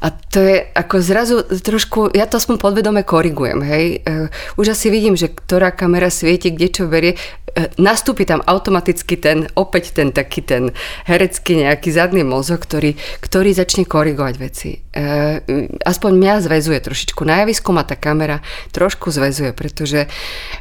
A 0.00 0.12
to 0.12 0.40
je 0.40 0.56
ako 0.76 0.96
zrazu 1.00 1.36
trošku, 1.44 2.12
ja 2.12 2.28
to 2.28 2.36
aspoň 2.36 2.56
podvedome 2.60 3.02
korigujem, 3.02 3.60
hej. 3.64 4.04
Uh, 4.04 4.28
už 4.60 4.76
asi 4.76 4.92
vidím, 4.92 5.16
že 5.16 5.32
ktorá 5.32 5.72
kamera 5.72 6.12
svieti, 6.12 6.52
kde 6.52 6.68
čo 6.68 6.84
berie. 6.86 7.16
Uh, 7.56 7.66
nastúpi 7.80 8.24
tam 8.28 8.44
automaticky 8.44 9.16
ten, 9.16 9.48
opäť 9.56 9.96
ten 9.96 10.12
taký 10.12 10.44
ten 10.44 10.76
herecký 11.08 11.64
nejaký 11.64 11.90
zadný 11.90 12.22
mozog, 12.22 12.62
ktorý, 12.62 12.94
ktorý 13.20 13.50
začne 13.56 13.88
korigovať 13.88 14.34
veci. 14.38 14.80
Uh, 14.94 15.40
aspoň 15.82 16.12
mňa 16.16 16.34
zväzuje 16.44 16.78
trošičku. 16.84 17.24
Na 17.24 17.42
javisku 17.44 17.72
ma 17.72 17.82
tá 17.82 17.96
kamera 17.96 18.44
trošku 18.70 19.08
zväzuje, 19.08 19.52
pretože 19.56 20.06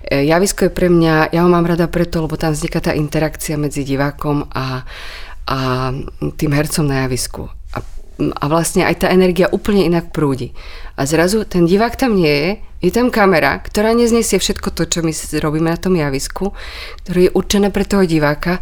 javisko 0.10 0.68
je 0.68 0.72
pre 0.74 0.90
mňa, 0.90 1.32
ja 1.32 1.42
ho 1.46 1.50
mám 1.50 1.68
rada 1.68 1.86
preto, 1.86 2.26
lebo 2.26 2.36
tam 2.36 2.56
vzniká 2.56 2.82
tá 2.82 2.92
interakcia 2.96 3.56
medzi 3.60 3.86
divákom 3.86 4.50
a 4.54 4.88
a 5.50 5.90
tým 6.38 6.52
hercom 6.54 6.86
na 6.86 7.10
javisku. 7.10 7.50
A, 7.74 7.82
a 8.38 8.44
vlastne 8.46 8.86
aj 8.86 9.02
tá 9.02 9.08
energia 9.10 9.50
úplne 9.50 9.90
inak 9.90 10.14
prúdi. 10.14 10.54
A 10.94 11.10
zrazu 11.10 11.42
ten 11.50 11.66
divák 11.66 11.98
tam 11.98 12.14
nie 12.14 12.30
je, 12.30 12.50
je 12.86 12.92
tam 12.94 13.10
kamera, 13.10 13.58
ktorá 13.60 13.98
neznesie 13.98 14.38
všetko 14.38 14.72
to, 14.72 14.86
čo 14.86 15.00
my 15.02 15.12
robíme 15.42 15.74
na 15.74 15.80
tom 15.82 15.98
javisku, 15.98 16.54
ktoré 17.04 17.28
je 17.28 17.36
určené 17.36 17.74
pre 17.74 17.84
toho 17.84 18.06
diváka 18.06 18.62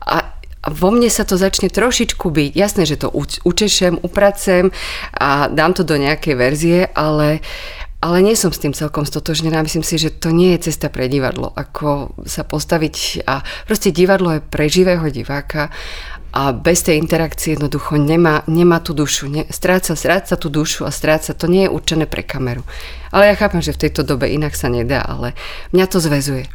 a 0.00 0.38
a 0.58 0.74
vo 0.74 0.90
mne 0.90 1.06
sa 1.06 1.22
to 1.22 1.38
začne 1.38 1.70
trošičku 1.70 2.34
byť. 2.34 2.52
Jasné, 2.58 2.82
že 2.82 2.98
to 2.98 3.14
učešem, 3.46 4.02
upracem 4.02 4.74
a 5.14 5.46
dám 5.46 5.70
to 5.70 5.86
do 5.86 5.94
nejakej 5.94 6.34
verzie, 6.34 6.80
ale, 6.98 7.38
ale 8.02 8.18
nie 8.26 8.34
som 8.34 8.50
s 8.50 8.58
tým 8.58 8.74
celkom 8.74 9.06
stotožnená. 9.06 9.62
Myslím 9.62 9.86
si, 9.86 10.02
že 10.02 10.10
to 10.10 10.34
nie 10.34 10.58
je 10.58 10.68
cesta 10.68 10.90
pre 10.90 11.06
divadlo. 11.06 11.54
Ako 11.54 12.18
sa 12.26 12.42
postaviť 12.42 13.22
a 13.30 13.46
proste 13.70 13.94
divadlo 13.94 14.34
je 14.34 14.42
pre 14.42 14.66
živého 14.66 15.06
diváka 15.14 15.70
a 16.38 16.54
bez 16.54 16.86
tej 16.86 17.02
interakcie 17.02 17.58
jednoducho 17.58 17.98
nemá, 17.98 18.46
nemá 18.46 18.78
tú 18.78 18.94
dušu. 18.94 19.26
Ne, 19.26 19.42
stráca, 19.50 19.98
stráca 19.98 20.38
tú 20.38 20.46
dušu 20.46 20.86
a 20.86 20.94
stráca, 20.94 21.34
to 21.34 21.50
nie 21.50 21.66
je 21.66 21.74
určené 21.74 22.06
pre 22.06 22.22
kameru. 22.22 22.62
Ale 23.10 23.26
ja 23.26 23.34
chápem, 23.34 23.58
že 23.58 23.74
v 23.74 23.82
tejto 23.82 24.06
dobe 24.06 24.30
inak 24.30 24.54
sa 24.54 24.70
nedá, 24.70 25.02
ale 25.02 25.34
mňa 25.74 25.86
to 25.90 25.98
zväzuje. 25.98 26.46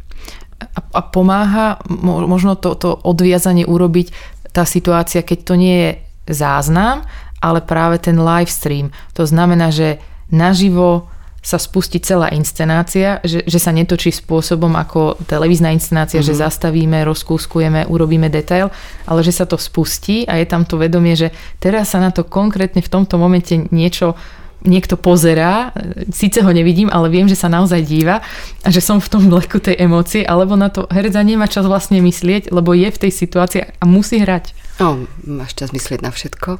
A, 0.56 0.80
a 0.80 1.00
pomáha 1.04 1.84
možno 2.00 2.56
to, 2.56 2.72
to 2.80 2.96
odviazanie 2.96 3.68
urobiť 3.68 4.08
tá 4.56 4.64
situácia, 4.64 5.20
keď 5.20 5.38
to 5.44 5.54
nie 5.60 5.76
je 5.76 5.90
záznam, 6.32 7.04
ale 7.44 7.60
práve 7.60 8.00
ten 8.00 8.16
live 8.16 8.48
stream. 8.48 8.88
To 9.12 9.28
znamená, 9.28 9.68
že 9.68 10.00
naživo 10.32 11.12
sa 11.44 11.60
spustí 11.60 12.00
celá 12.00 12.32
inscenácia, 12.32 13.20
že, 13.20 13.44
že 13.44 13.58
sa 13.60 13.68
netočí 13.68 14.08
spôsobom 14.08 14.72
ako 14.80 15.20
televízna 15.28 15.76
inscenácia, 15.76 16.24
mm-hmm. 16.24 16.32
že 16.32 16.40
mhm. 16.40 16.42
zastavíme, 16.48 16.98
rozkúskujeme, 17.04 17.84
urobíme 17.84 18.32
detail, 18.32 18.72
ale 19.04 19.20
že 19.20 19.36
sa 19.36 19.44
to 19.44 19.60
spustí 19.60 20.24
a 20.24 20.40
je 20.40 20.48
tam 20.48 20.64
to 20.64 20.80
vedomie, 20.80 21.12
že 21.12 21.28
teraz 21.60 21.92
sa 21.92 22.00
na 22.00 22.08
to 22.08 22.24
konkrétne 22.24 22.80
v 22.80 22.88
tomto 22.88 23.20
momente 23.20 23.52
niečo 23.68 24.16
niekto 24.64 24.96
pozerá, 24.96 25.76
síce 26.08 26.40
ho 26.40 26.48
nevidím, 26.48 26.88
ale 26.88 27.12
viem, 27.12 27.28
že 27.28 27.36
sa 27.36 27.52
naozaj 27.52 27.84
díva 27.84 28.24
a 28.64 28.68
že 28.72 28.80
som 28.80 28.96
v 28.96 29.12
tom 29.12 29.28
vleku 29.28 29.60
tej 29.60 29.76
emócie, 29.76 30.24
alebo 30.24 30.56
na 30.56 30.72
to 30.72 30.88
herec 30.88 31.12
nemá 31.20 31.44
čas 31.44 31.68
vlastne 31.68 32.00
myslieť, 32.00 32.48
lebo 32.48 32.72
je 32.72 32.88
v 32.88 32.96
tej 32.96 33.12
situácii 33.12 33.60
a 33.60 33.84
musí 33.84 34.24
hrať. 34.24 34.56
No, 34.80 35.04
máš 35.28 35.54
čas 35.54 35.70
myslieť 35.70 36.00
na 36.00 36.10
všetko. 36.10 36.50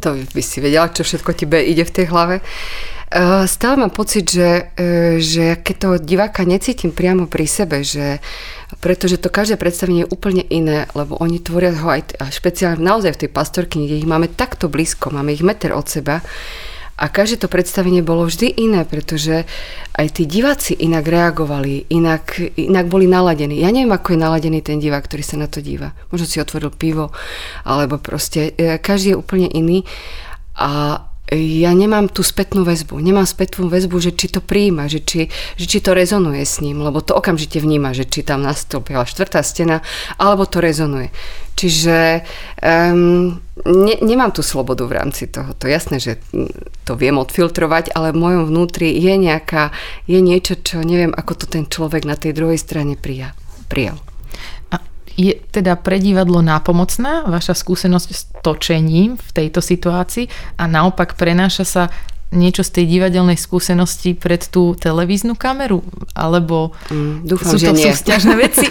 To 0.00 0.08
by 0.16 0.42
si 0.42 0.58
vedela, 0.64 0.88
čo 0.88 1.04
všetko 1.04 1.30
tebe 1.36 1.60
ide 1.60 1.84
v 1.84 1.92
tej 1.92 2.06
hlave. 2.08 2.40
Eh, 3.10 3.46
stále 3.50 3.74
mám 3.74 3.90
pocit, 3.90 4.30
že, 4.30 4.70
eh, 4.78 5.18
že 5.18 5.58
keď 5.58 5.74
toho 5.82 5.96
diváka 5.98 6.46
necítim 6.46 6.94
priamo 6.94 7.26
pri 7.26 7.42
sebe, 7.42 7.82
že 7.82 8.22
pretože 8.78 9.18
to 9.18 9.26
každé 9.26 9.58
predstavenie 9.58 10.06
je 10.06 10.12
úplne 10.14 10.46
iné, 10.46 10.86
lebo 10.94 11.18
oni 11.18 11.42
tvoria 11.42 11.74
ho 11.74 11.90
aj 11.90 12.14
špeciálne 12.30 12.78
naozaj 12.78 13.18
v 13.18 13.20
tej 13.26 13.30
pastorky, 13.34 13.82
kde 13.82 13.98
ich 13.98 14.06
máme 14.06 14.30
takto 14.30 14.70
blízko, 14.70 15.10
máme 15.10 15.34
ich 15.34 15.42
meter 15.42 15.74
od 15.74 15.90
seba, 15.90 16.22
a 17.00 17.08
každé 17.08 17.42
to 17.42 17.48
predstavenie 17.48 18.04
bolo 18.04 18.28
vždy 18.28 18.60
iné, 18.60 18.84
pretože 18.84 19.48
aj 19.96 20.06
tí 20.20 20.28
diváci 20.28 20.76
inak 20.78 21.08
reagovali, 21.08 21.88
inak, 21.90 22.38
inak 22.60 22.86
boli 22.92 23.08
naladení. 23.08 23.56
Ja 23.58 23.72
neviem, 23.72 23.90
ako 23.90 24.14
je 24.14 24.22
naladený 24.22 24.60
ten 24.60 24.78
divák, 24.78 25.08
ktorý 25.08 25.24
sa 25.24 25.40
na 25.40 25.48
to 25.48 25.64
díva. 25.64 25.96
Možno 26.12 26.28
si 26.28 26.38
otvoril 26.38 26.70
pivo, 26.70 27.10
alebo 27.66 27.98
proste 27.98 28.54
eh, 28.54 28.78
každý 28.78 29.16
je 29.16 29.20
úplne 29.20 29.50
iný. 29.50 29.82
A 30.60 31.09
ja 31.30 31.70
nemám 31.70 32.10
tú 32.10 32.26
spätnú 32.26 32.66
väzbu. 32.66 32.98
Nemám 32.98 33.22
spätnú 33.22 33.70
väzbu, 33.70 34.02
že 34.02 34.10
či 34.18 34.26
to 34.34 34.42
príjima, 34.42 34.90
že 34.90 34.98
či, 34.98 35.30
že 35.54 35.64
či 35.70 35.78
to 35.78 35.94
rezonuje 35.94 36.42
s 36.42 36.58
ním, 36.58 36.82
lebo 36.82 36.98
to 36.98 37.14
okamžite 37.14 37.62
vníma, 37.62 37.94
že 37.94 38.02
či 38.10 38.26
tam 38.26 38.42
nastúpila 38.42 39.06
štvrtá 39.06 39.38
stena, 39.46 39.78
alebo 40.18 40.42
to 40.50 40.58
rezonuje. 40.58 41.14
Čiže 41.54 42.26
um, 42.58 43.38
ne, 43.62 43.94
nemám 44.02 44.34
tú 44.34 44.42
slobodu 44.42 44.82
v 44.90 44.96
rámci 44.98 45.30
toho. 45.30 45.54
To 45.54 45.70
jasné, 45.70 46.02
že 46.02 46.18
to 46.82 46.98
viem 46.98 47.14
odfiltrovať, 47.20 47.94
ale 47.94 48.10
v 48.10 48.20
mojom 48.20 48.42
vnútri 48.50 48.90
je 48.98 49.14
nejaká, 49.14 49.70
je 50.10 50.18
niečo, 50.18 50.58
čo 50.58 50.82
neviem, 50.82 51.14
ako 51.14 51.44
to 51.44 51.46
ten 51.46 51.68
človek 51.70 52.08
na 52.08 52.18
tej 52.18 52.34
druhej 52.34 52.58
strane 52.58 52.98
prijal. 52.98 53.36
prijal. 53.70 54.02
Je 55.20 55.36
teda 55.52 55.76
pre 55.76 56.00
divadlo 56.00 56.40
nápomocná 56.40 57.28
vaša 57.28 57.52
skúsenosť 57.52 58.08
s 58.08 58.22
točením 58.40 59.20
v 59.20 59.30
tejto 59.36 59.60
situácii 59.60 60.56
a 60.56 60.64
naopak 60.64 61.12
prenáša 61.20 61.64
sa 61.68 61.84
niečo 62.30 62.62
z 62.62 62.80
tej 62.80 62.84
divadelnej 62.86 63.34
skúsenosti 63.34 64.14
pred 64.14 64.40
tú 64.48 64.78
televíznu 64.78 65.34
kameru? 65.34 65.82
Alebo 66.14 66.72
mm, 66.88 67.26
dúfam, 67.26 67.52
sú 67.52 67.58
to 67.58 67.74
že 67.74 67.90
nie. 67.90 67.92
sú 67.92 68.32
veci? 68.38 68.66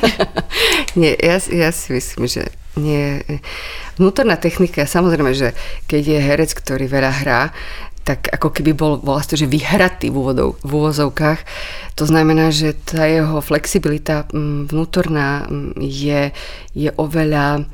nie, 1.00 1.14
ja, 1.20 1.38
ja 1.38 1.70
si 1.76 1.94
myslím, 1.94 2.26
že 2.26 2.50
nie. 2.80 3.20
Vnútorná 4.00 4.40
technika, 4.40 4.88
samozrejme, 4.88 5.36
že 5.36 5.52
keď 5.92 6.04
je 6.16 6.20
herec, 6.24 6.52
ktorý 6.56 6.88
veľa 6.88 7.12
hrá, 7.24 7.42
tak 8.10 8.26
ako 8.34 8.50
keby 8.50 8.74
bol 8.74 8.98
vlastne, 8.98 9.38
že 9.38 9.46
vyhratý 9.46 10.10
v, 10.10 10.18
úvodov, 10.18 10.58
v 10.66 10.72
úvozovkách. 10.82 11.46
To 11.94 12.10
znamená, 12.10 12.50
že 12.50 12.74
tá 12.74 13.06
jeho 13.06 13.38
flexibilita 13.38 14.26
mm, 14.34 14.74
vnútorná 14.74 15.46
mm, 15.46 15.78
je, 15.78 16.34
je 16.74 16.90
oveľa 16.98 17.70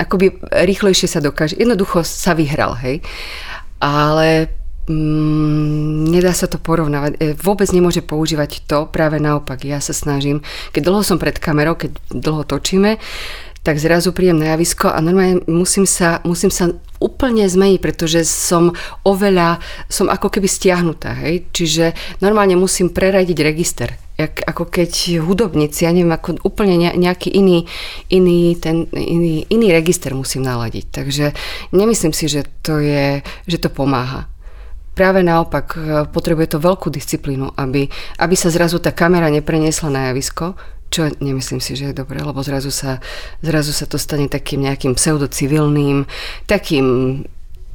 akoby 0.00 0.40
rýchlejšie 0.48 1.04
sa 1.04 1.20
dokáže. 1.20 1.60
Jednoducho 1.60 2.00
sa 2.00 2.32
vyhral, 2.32 2.80
hej. 2.80 3.04
Ale 3.76 4.48
mm, 4.88 6.08
nedá 6.08 6.32
sa 6.32 6.48
to 6.48 6.56
porovnávať. 6.56 7.20
E, 7.20 7.36
vôbec 7.36 7.68
nemôže 7.76 8.00
používať 8.00 8.64
to, 8.64 8.88
práve 8.88 9.20
naopak. 9.20 9.60
Ja 9.68 9.84
sa 9.84 9.92
snažím, 9.92 10.40
keď 10.72 10.88
dlho 10.88 11.04
som 11.04 11.20
pred 11.20 11.36
kamerou, 11.36 11.76
keď 11.76 11.92
dlho 12.08 12.48
točíme, 12.48 12.96
tak 13.62 13.78
zrazu 13.78 14.10
príjem 14.10 14.42
na 14.42 14.58
javisko 14.58 14.90
a 14.90 14.98
normálne 14.98 15.38
musím 15.46 15.86
sa, 15.86 16.18
musím 16.26 16.50
sa 16.50 16.74
úplne 16.98 17.46
zmeniť, 17.46 17.78
pretože 17.78 18.26
som 18.26 18.74
oveľa, 19.06 19.62
som 19.86 20.10
ako 20.10 20.34
keby 20.34 20.50
stiahnutá, 20.50 21.14
hej? 21.22 21.46
Čiže 21.54 21.94
normálne 22.18 22.58
musím 22.58 22.90
preradiť 22.90 23.38
register. 23.42 23.94
Jak, 24.18 24.42
ako 24.46 24.70
keď 24.70 25.18
hudobníci, 25.22 25.86
ja 25.86 25.94
neviem, 25.94 26.14
ako 26.14 26.42
úplne 26.46 26.94
nejaký 26.94 27.32
iný, 27.32 27.66
iný, 28.10 28.54
ten, 28.58 28.86
iný, 28.94 29.46
iný 29.50 29.66
register 29.74 30.14
musím 30.14 30.46
naladiť. 30.46 30.84
Takže 30.90 31.26
nemyslím 31.74 32.14
si, 32.14 32.26
že 32.30 32.46
to, 32.62 32.78
je, 32.78 33.22
že 33.46 33.58
to 33.58 33.70
pomáha. 33.70 34.30
Práve 34.92 35.24
naopak, 35.24 35.72
potrebuje 36.12 36.52
to 36.52 36.58
veľkú 36.60 36.92
disciplínu, 36.92 37.56
aby, 37.56 37.88
aby 38.20 38.34
sa 38.36 38.52
zrazu 38.52 38.76
tá 38.76 38.92
kamera 38.92 39.32
nepreniesla 39.32 39.88
na 39.88 40.00
javisko, 40.12 40.52
čo 40.92 41.08
nemyslím 41.24 41.64
si, 41.64 41.72
že 41.72 41.90
je 41.90 42.00
dobré, 42.04 42.20
lebo 42.20 42.44
zrazu 42.44 42.68
sa, 42.68 43.00
zrazu 43.40 43.72
sa 43.72 43.88
to 43.88 43.96
stane 43.96 44.28
takým 44.28 44.68
nejakým 44.68 44.92
pseudocivilným, 44.92 46.04
takým, 46.44 46.86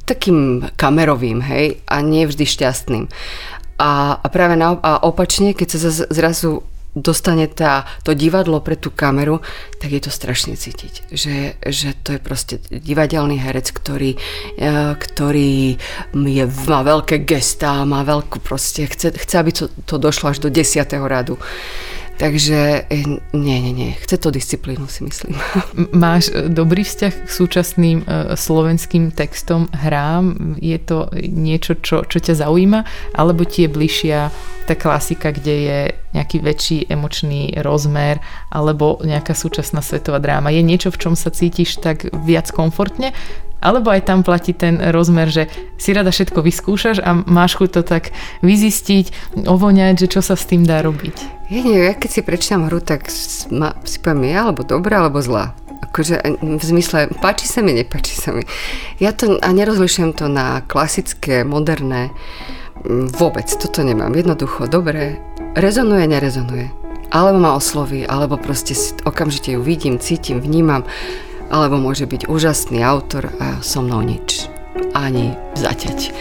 takým 0.06 0.70
kamerovým, 0.78 1.42
hej, 1.42 1.82
a 1.90 1.98
nie 1.98 2.22
vždy 2.30 2.46
šťastným. 2.46 3.04
A, 3.82 4.22
a 4.22 4.26
práve 4.30 4.54
na, 4.54 4.78
a 4.78 5.02
opačne, 5.02 5.50
keď 5.50 5.68
sa 5.74 5.90
zrazu 6.06 6.62
dostane 6.96 7.46
tá, 7.46 7.86
to 8.02 8.14
divadlo 8.14 8.58
pre 8.58 8.74
tú 8.74 8.90
kameru, 8.90 9.38
tak 9.78 9.94
je 9.94 10.02
to 10.02 10.10
strašne 10.10 10.58
cítiť. 10.58 11.12
Že, 11.12 11.36
že 11.62 11.88
to 12.02 12.16
je 12.16 12.20
proste 12.20 12.54
divadelný 12.72 13.38
herec, 13.38 13.70
ktorý, 13.70 14.18
e, 14.58 14.68
ktorý 14.98 15.78
je, 16.14 16.44
má 16.66 16.80
veľké 16.82 17.22
gestá, 17.22 17.86
má 17.86 18.02
veľkú 18.02 18.42
proste, 18.42 18.88
chce, 18.90 19.14
chce 19.14 19.34
aby 19.38 19.50
to, 19.54 19.70
to 19.86 19.96
došlo 20.00 20.34
až 20.34 20.42
do 20.42 20.50
desiatého 20.50 21.04
radu. 21.06 21.38
Takže 22.18 22.90
eh, 22.90 23.06
nie, 23.32 23.58
nie, 23.62 23.72
nie. 23.72 23.92
Chce 23.94 24.18
to 24.18 24.30
disciplínu, 24.30 24.86
si 24.90 25.06
myslím. 25.06 25.38
Máš 26.04 26.34
eh, 26.34 26.50
dobrý 26.50 26.82
vzťah 26.82 27.14
k 27.14 27.28
súčasným 27.30 27.98
eh, 28.02 28.34
slovenským 28.34 29.14
textom, 29.14 29.70
hrám? 29.70 30.58
Je 30.58 30.78
to 30.82 31.14
niečo, 31.14 31.78
čo, 31.78 32.02
čo 32.02 32.18
ťa 32.18 32.34
zaujíma? 32.42 32.82
Alebo 33.14 33.46
ti 33.46 33.64
je 33.64 33.68
bližšia 33.70 34.20
tá 34.68 34.76
klasika, 34.76 35.32
kde 35.32 35.54
je 35.64 35.78
nejaký 36.12 36.44
väčší 36.44 36.78
emočný 36.92 37.56
rozmer 37.64 38.20
alebo 38.52 39.00
nejaká 39.00 39.32
súčasná 39.32 39.80
svetová 39.80 40.20
dráma? 40.20 40.52
Je 40.52 40.60
niečo, 40.60 40.92
v 40.92 41.00
čom 41.00 41.14
sa 41.16 41.32
cítiš 41.32 41.80
tak 41.80 42.04
viac 42.12 42.52
komfortne? 42.52 43.16
Alebo 43.58 43.90
aj 43.90 44.06
tam 44.06 44.22
platí 44.22 44.54
ten 44.54 44.78
rozmer, 44.78 45.26
že 45.26 45.50
si 45.82 45.90
rada 45.90 46.14
všetko 46.14 46.46
vyskúšaš 46.46 47.02
a 47.02 47.10
máš 47.26 47.58
chuť 47.58 47.70
to 47.74 47.82
tak 47.82 48.14
vyzistiť, 48.38 49.34
ovoňať, 49.50 50.06
že 50.06 50.06
čo 50.06 50.20
sa 50.22 50.38
s 50.38 50.46
tým 50.46 50.62
dá 50.62 50.78
robiť. 50.78 51.50
Ja 51.50 51.64
neviem, 51.66 51.90
ja 51.90 51.94
keď 51.98 52.10
si 52.12 52.20
prečítam 52.22 52.70
hru, 52.70 52.78
tak 52.78 53.10
si 53.10 53.96
poviem, 53.98 54.30
je 54.30 54.36
alebo 54.38 54.62
dobrá, 54.62 55.02
alebo 55.02 55.18
zlá. 55.18 55.58
Akože 55.90 56.22
v 56.38 56.62
zmysle, 56.62 57.10
páči 57.18 57.50
sa 57.50 57.58
mi, 57.58 57.74
nepáči 57.74 58.14
sa 58.14 58.30
mi. 58.30 58.46
Ja 59.02 59.10
to 59.10 59.42
a 59.42 59.48
nerozlišujem 59.50 60.14
to 60.14 60.30
na 60.30 60.62
klasické, 60.62 61.42
moderné. 61.42 62.14
Vôbec, 62.86 63.48
toto 63.48 63.82
nemám. 63.82 64.14
Jednoducho, 64.14 64.70
dobre, 64.70 65.18
rezonuje, 65.58 66.06
nerezonuje. 66.06 66.70
Alebo 67.08 67.40
ma 67.40 67.56
osloví, 67.56 68.04
alebo 68.04 68.36
proste 68.36 68.76
okamžite 69.08 69.56
ju 69.56 69.64
vidím, 69.64 69.96
cítim, 69.96 70.44
vnímam 70.44 70.84
alebo 71.48 71.80
môže 71.80 72.04
byť 72.04 72.28
úžasný 72.28 72.84
autor 72.84 73.32
a 73.40 73.60
so 73.64 73.80
mnou 73.80 74.04
nič. 74.04 74.48
Ani 74.92 75.34
zaťať. 75.56 76.12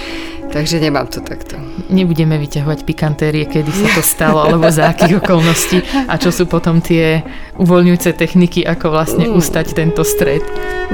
Takže 0.47 0.79
nemám 0.79 1.11
to 1.11 1.19
takto. 1.19 1.59
Nebudeme 1.91 2.39
vyťahovať 2.39 2.87
pikantérie, 2.87 3.43
kedy 3.43 3.67
sa 3.67 3.87
to 3.99 4.01
stalo, 4.01 4.47
alebo 4.47 4.71
za 4.71 4.95
akých 4.95 5.19
okolností 5.19 5.83
a 6.07 6.15
čo 6.15 6.31
sú 6.31 6.47
potom 6.47 6.79
tie 6.79 7.21
uvoľňujúce 7.59 8.15
techniky, 8.15 8.63
ako 8.63 8.95
vlastne 8.95 9.27
mm. 9.27 9.35
ustať 9.35 9.75
tento 9.75 10.07
stred. 10.07 10.41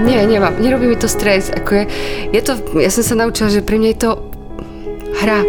Nie, 0.01 0.25
nemám. 0.25 0.57
Nerobí 0.57 0.89
mi 0.89 0.97
to 0.97 1.05
stres. 1.05 1.53
Ako 1.53 1.69
je, 1.69 1.85
je 2.33 2.41
to, 2.41 2.57
ja 2.81 2.89
som 2.89 3.05
sa 3.05 3.13
naučila, 3.13 3.53
že 3.53 3.61
pre 3.61 3.77
mňa 3.77 3.89
je 3.93 3.99
to 4.01 4.11
hra. 5.23 5.39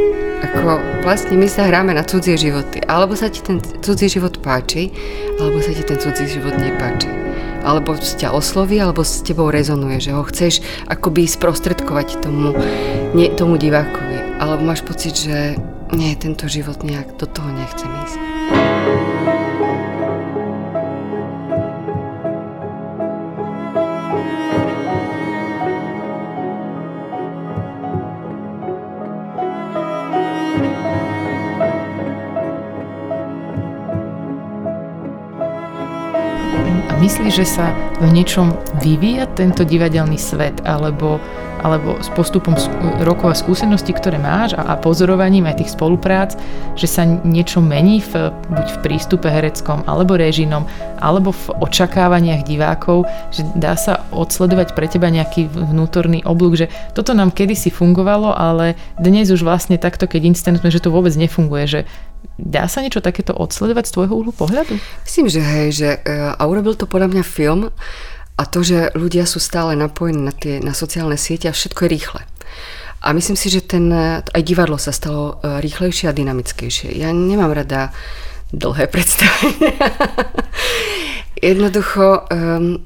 Ako 0.44 0.78
vlastne 1.02 1.34
my 1.34 1.50
sa 1.50 1.66
hráme 1.66 1.96
na 1.96 2.06
cudzie 2.06 2.38
životy. 2.38 2.78
Alebo 2.86 3.18
sa 3.18 3.26
ti 3.26 3.42
ten 3.42 3.58
cudzí 3.58 4.06
život 4.06 4.38
páči, 4.38 4.94
alebo 5.42 5.58
sa 5.58 5.74
ti 5.74 5.82
ten 5.82 5.98
cudzí 5.98 6.30
život 6.30 6.54
nepáči 6.54 7.10
alebo 7.64 7.96
ťa 7.96 8.36
osloví, 8.36 8.76
alebo 8.76 9.00
s 9.00 9.24
tebou 9.24 9.48
rezonuje, 9.48 9.96
že 9.96 10.12
ho 10.12 10.20
chceš 10.28 10.60
akoby 10.84 11.24
sprostredkovať 11.24 12.20
tomu, 12.20 12.52
nie, 13.16 13.32
tomu 13.32 13.56
divákovi, 13.56 14.36
alebo 14.36 14.68
máš 14.68 14.84
pocit, 14.84 15.16
že 15.16 15.56
nie, 15.96 16.12
tento 16.12 16.44
život 16.44 16.84
nejak 16.84 17.16
Myslíš, 37.04 37.36
že 37.36 37.44
sa 37.44 37.68
v 38.00 38.16
niečom 38.16 38.56
vyvíja 38.80 39.28
tento 39.36 39.60
divadelný 39.60 40.16
svet, 40.16 40.64
alebo, 40.64 41.20
alebo 41.64 41.96
s 42.04 42.12
postupom 42.12 42.52
rokov 43.00 43.32
a 43.32 43.36
skúseností, 43.36 43.96
ktoré 43.96 44.20
máš 44.20 44.52
a, 44.54 44.68
a 44.68 44.74
pozorovaním 44.76 45.48
aj 45.48 45.64
tých 45.64 45.72
spoluprác, 45.72 46.36
že 46.76 46.84
sa 46.84 47.08
niečo 47.08 47.64
mení 47.64 48.04
v, 48.04 48.28
buď 48.52 48.66
v 48.68 48.80
prístupe 48.84 49.32
hereckom, 49.32 49.80
alebo 49.88 50.20
režinom, 50.20 50.68
alebo 51.00 51.32
v 51.32 51.56
očakávaniach 51.64 52.44
divákov, 52.44 53.08
že 53.32 53.48
dá 53.56 53.80
sa 53.80 54.04
odsledovať 54.12 54.76
pre 54.76 54.86
teba 54.86 55.08
nejaký 55.08 55.48
vnútorný 55.48 56.20
oblúk, 56.28 56.60
že 56.60 56.68
toto 56.92 57.16
nám 57.16 57.32
kedysi 57.32 57.72
fungovalo, 57.72 58.36
ale 58.36 58.76
dnes 59.00 59.32
už 59.32 59.40
vlastne 59.40 59.80
takto, 59.80 60.04
keď 60.04 60.28
inscenujeme, 60.28 60.68
že 60.68 60.84
to 60.84 60.92
vôbec 60.92 61.16
nefunguje, 61.16 61.64
že 61.64 61.82
Dá 62.34 62.66
sa 62.66 62.82
niečo 62.82 63.04
takéto 63.04 63.36
odsledovať 63.36 63.84
z 63.86 63.94
tvojho 63.94 64.14
úhlu 64.16 64.32
pohľadu? 64.34 64.74
Myslím, 65.06 65.26
že 65.30 65.40
hej, 65.44 65.68
že, 65.70 65.90
e, 66.02 66.34
a 66.34 66.42
urobil 66.48 66.74
to 66.74 66.88
podľa 66.88 67.12
mňa 67.14 67.22
film 67.22 67.70
a 68.34 68.42
to, 68.50 68.66
že 68.66 68.90
ľudia 68.98 69.30
sú 69.30 69.38
stále 69.38 69.78
napojení 69.78 70.22
na, 70.26 70.34
tie, 70.34 70.58
na 70.58 70.74
sociálne 70.74 71.14
siete 71.14 71.46
a 71.46 71.54
všetko 71.54 71.86
je 71.86 71.92
rýchle. 71.94 72.22
A 73.04 73.12
myslím 73.12 73.36
si, 73.36 73.52
že 73.52 73.60
ten, 73.60 73.92
aj 74.24 74.42
divadlo 74.42 74.80
sa 74.80 74.90
stalo 74.90 75.38
e, 75.38 75.60
rýchlejšie 75.60 76.08
a 76.08 76.16
dynamickejšie. 76.16 76.96
Ja 76.96 77.12
nemám 77.12 77.52
rada 77.52 77.92
dlhé 78.50 78.88
predstavenia. 78.94 79.76
Jednoducho, 81.38 82.24
um, 82.32 82.80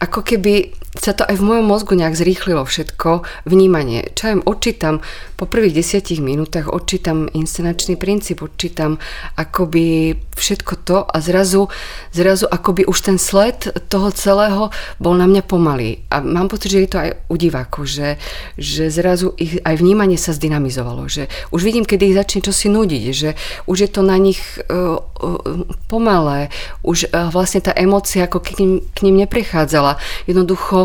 ako 0.00 0.24
keby 0.24 0.72
sa 0.98 1.14
to 1.14 1.22
aj 1.22 1.38
v 1.38 1.46
mojom 1.46 1.66
mozgu 1.70 1.94
nejak 1.94 2.18
zrýchlilo 2.18 2.66
všetko, 2.66 3.22
vnímanie. 3.46 4.10
Čo 4.18 4.24
ja 4.26 4.34
odčítam 4.42 4.98
po 5.38 5.46
prvých 5.46 5.78
desiatich 5.78 6.18
minútach, 6.18 6.66
odčítam 6.66 7.30
inscenačný 7.30 7.94
princíp, 7.94 8.42
odčítam 8.42 8.98
akoby 9.38 10.18
všetko 10.34 10.72
to 10.82 10.98
a 11.06 11.16
zrazu, 11.22 11.70
zrazu 12.10 12.50
akoby 12.50 12.90
už 12.90 12.98
ten 13.06 13.16
sled 13.22 13.70
toho 13.86 14.10
celého 14.10 14.74
bol 14.98 15.14
na 15.14 15.30
mňa 15.30 15.42
pomalý. 15.46 16.02
A 16.10 16.26
mám 16.26 16.50
pocit, 16.50 16.74
že 16.74 16.82
je 16.82 16.90
to 16.90 16.98
aj 16.98 17.10
u 17.30 17.34
divákov, 17.38 17.86
že, 17.86 18.18
že 18.58 18.90
zrazu 18.90 19.30
ich 19.38 19.62
aj 19.62 19.78
vnímanie 19.78 20.18
sa 20.18 20.34
zdynamizovalo, 20.34 21.06
že 21.06 21.30
už 21.54 21.62
vidím, 21.62 21.86
kedy 21.86 22.10
ich 22.10 22.18
začne 22.18 22.40
čosi 22.42 22.66
nudiť, 22.66 23.04
že 23.14 23.38
už 23.70 23.76
je 23.78 23.90
to 23.94 24.02
na 24.02 24.18
nich 24.18 24.42
uh, 24.66 24.98
uh, 24.98 25.64
pomalé, 25.86 26.50
už 26.82 27.14
uh, 27.14 27.30
vlastne 27.30 27.62
tá 27.62 27.70
emócia 27.76 28.26
ako 28.26 28.42
k 28.42 28.58
ním, 28.58 28.72
k 28.90 29.06
ním 29.06 29.22
neprechádzala. 29.22 30.00
Jednoducho 30.26 30.79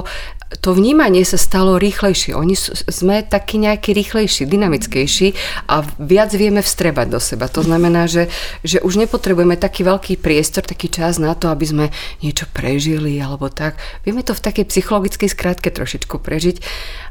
to 0.61 0.77
vnímanie 0.77 1.25
sa 1.25 1.41
stalo 1.41 1.81
rýchlejšie. 1.81 2.37
Oni 2.37 2.53
sme 2.55 3.25
takí 3.25 3.57
nejaký 3.57 3.97
rýchlejší, 3.97 4.45
dynamickejší 4.45 5.33
a 5.67 5.81
viac 5.97 6.31
vieme 6.37 6.61
vstrebať 6.61 7.07
do 7.09 7.19
seba. 7.19 7.49
To 7.49 7.65
znamená, 7.65 8.05
že, 8.05 8.29
že 8.61 8.79
už 8.81 9.01
nepotrebujeme 9.01 9.57
taký 9.57 9.81
veľký 9.81 10.21
priestor, 10.21 10.61
taký 10.61 10.89
čas 10.93 11.17
na 11.17 11.33
to, 11.33 11.49
aby 11.49 11.65
sme 11.65 11.85
niečo 12.21 12.45
prežili 12.53 13.17
alebo 13.17 13.49
tak. 13.49 13.77
Vieme 14.05 14.21
to 14.21 14.37
v 14.37 14.43
takej 14.45 14.65
psychologickej 14.69 15.29
skratke 15.33 15.69
trošičku 15.73 16.21
prežiť 16.21 16.61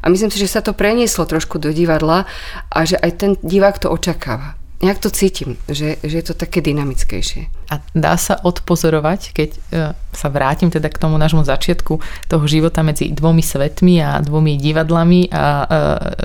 a 0.02 0.08
myslím 0.08 0.30
si, 0.30 0.38
že 0.38 0.50
sa 0.50 0.62
to 0.62 0.76
prenieslo 0.76 1.26
trošku 1.26 1.58
do 1.58 1.74
divadla 1.74 2.30
a 2.70 2.78
že 2.86 2.96
aj 2.98 3.10
ten 3.18 3.30
divák 3.42 3.82
to 3.82 3.90
očakáva 3.90 4.63
nejak 4.84 5.00
to 5.00 5.08
cítim, 5.08 5.56
že, 5.64 5.96
že 6.04 6.14
je 6.20 6.24
to 6.28 6.34
také 6.36 6.60
dynamickejšie. 6.60 7.48
A 7.72 7.80
dá 7.96 8.20
sa 8.20 8.36
odpozorovať, 8.36 9.20
keď 9.32 9.50
e, 9.50 9.58
sa 9.96 10.28
vrátim 10.28 10.68
teda 10.68 10.92
k 10.92 11.00
tomu 11.00 11.16
nášmu 11.16 11.40
začiatku 11.40 11.96
toho 12.28 12.44
života 12.44 12.84
medzi 12.84 13.08
dvomi 13.08 13.40
svetmi 13.40 14.04
a 14.04 14.20
dvomi 14.20 14.60
divadlami 14.60 15.32
a 15.32 15.44
e, 15.44 15.66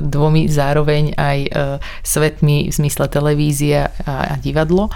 dvomi 0.03 0.51
zároveň 0.51 1.15
aj 1.15 1.37
e, 1.47 1.49
svetmi 2.03 2.67
v 2.67 2.73
zmysle 2.75 3.07
televízia 3.07 3.95
a, 4.03 4.35
divadlo, 4.35 4.91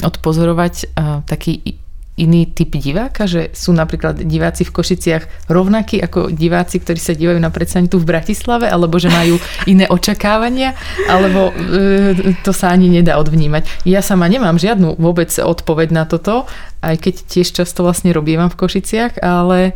odpozorovať 0.00 0.94
taký 1.26 1.79
iný 2.20 2.52
typ 2.52 2.76
diváka, 2.76 3.24
že 3.24 3.48
sú 3.56 3.72
napríklad 3.72 4.20
diváci 4.20 4.68
v 4.68 4.74
Košiciach 4.76 5.48
rovnakí 5.48 5.96
ako 6.04 6.28
diváci, 6.28 6.78
ktorí 6.78 7.00
sa 7.00 7.16
dívajú 7.16 7.40
na 7.40 7.48
predstavenie 7.48 7.88
tu 7.88 7.96
v 7.96 8.12
Bratislave, 8.12 8.68
alebo 8.68 9.00
že 9.00 9.08
majú 9.08 9.40
iné 9.64 9.88
očakávania, 9.88 10.76
alebo 11.08 11.50
e, 11.56 12.36
to 12.44 12.52
sa 12.52 12.70
ani 12.70 12.92
nedá 12.92 13.16
odvnímať. 13.16 13.88
Ja 13.88 14.04
sama 14.04 14.28
nemám 14.28 14.60
žiadnu 14.60 15.00
vôbec 15.00 15.32
odpoveď 15.32 15.88
na 15.96 16.04
toto, 16.04 16.44
aj 16.84 17.00
keď 17.00 17.14
tiež 17.24 17.48
často 17.56 17.80
vlastne 17.80 18.12
robievam 18.12 18.52
v 18.52 18.60
Košiciach, 18.60 19.24
ale 19.24 19.72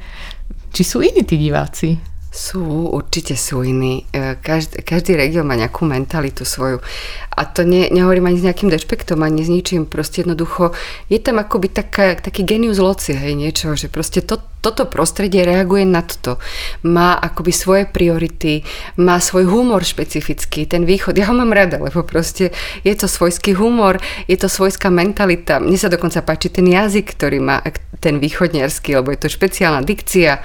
či 0.77 0.83
sú 0.85 1.01
iní 1.01 1.25
tí 1.25 1.41
diváci? 1.41 2.14
Sú, 2.35 2.91
určite 2.91 3.39
sú 3.39 3.63
iní. 3.63 4.11
E, 4.11 4.35
každý, 4.43 4.83
každý 4.83 5.15
región 5.15 5.47
má 5.47 5.55
nejakú 5.55 5.87
mentalitu 5.87 6.43
svoju. 6.43 6.83
A 7.31 7.47
to 7.47 7.63
ne, 7.63 7.87
nehovorím 7.95 8.27
ani 8.27 8.43
s 8.43 8.47
nejakým 8.51 8.75
dešpektom, 8.75 9.23
ani 9.23 9.47
s 9.47 9.51
ničím. 9.55 9.87
Proste 9.87 10.27
jednoducho 10.27 10.75
je 11.07 11.23
tam 11.23 11.39
akoby 11.39 11.71
taká, 11.71 12.19
taký 12.19 12.43
genius 12.43 12.83
loci, 12.83 13.15
hej, 13.15 13.39
niečo, 13.39 13.79
že 13.79 13.87
proste 13.87 14.19
to, 14.19 14.43
toto 14.59 14.91
prostredie 14.91 15.47
reaguje 15.47 15.87
na 15.87 16.03
toto. 16.03 16.43
Má 16.83 17.15
akoby 17.23 17.55
svoje 17.55 17.87
priority, 17.87 18.67
má 18.99 19.23
svoj 19.23 19.47
humor 19.47 19.87
špecifický, 19.87 20.67
ten 20.67 20.83
východ. 20.83 21.15
Ja 21.15 21.31
ho 21.31 21.39
mám 21.39 21.55
rada, 21.55 21.79
lebo 21.79 22.03
proste 22.03 22.51
je 22.83 22.99
to 22.99 23.07
svojský 23.07 23.55
humor, 23.55 24.03
je 24.27 24.35
to 24.35 24.51
svojská 24.51 24.91
mentalita. 24.91 25.63
Mne 25.63 25.79
sa 25.79 25.87
dokonca 25.87 26.19
páči 26.27 26.51
ten 26.51 26.67
jazyk, 26.67 27.15
ktorý 27.15 27.39
má 27.39 27.63
ten 28.03 28.19
východniarský, 28.19 28.99
lebo 28.99 29.15
je 29.15 29.23
to 29.23 29.31
špeciálna 29.31 29.87
dikcia 29.87 30.43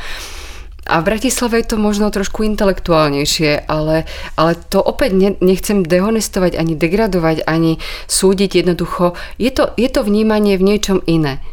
A 0.90 1.06
v 1.06 1.14
Bratislave 1.14 1.62
je 1.62 1.70
to 1.70 1.78
možno 1.78 2.10
trošku 2.10 2.42
intelektuálnejšie, 2.42 3.70
ale, 3.70 4.10
ale 4.34 4.58
to 4.58 4.82
opäť 4.82 5.14
ne, 5.14 5.30
nechcem 5.38 5.86
dehonestovať, 5.86 6.58
ani 6.58 6.74
degradovať, 6.74 7.46
ani 7.46 7.78
súdiť 8.10 8.66
jednoducho. 8.66 9.14
Je 9.38 9.54
to, 9.54 9.70
je 9.78 9.86
to 9.86 10.02
vnímanie 10.02 10.58
v 10.58 10.66
niečom 10.66 11.06
iné. 11.06 11.46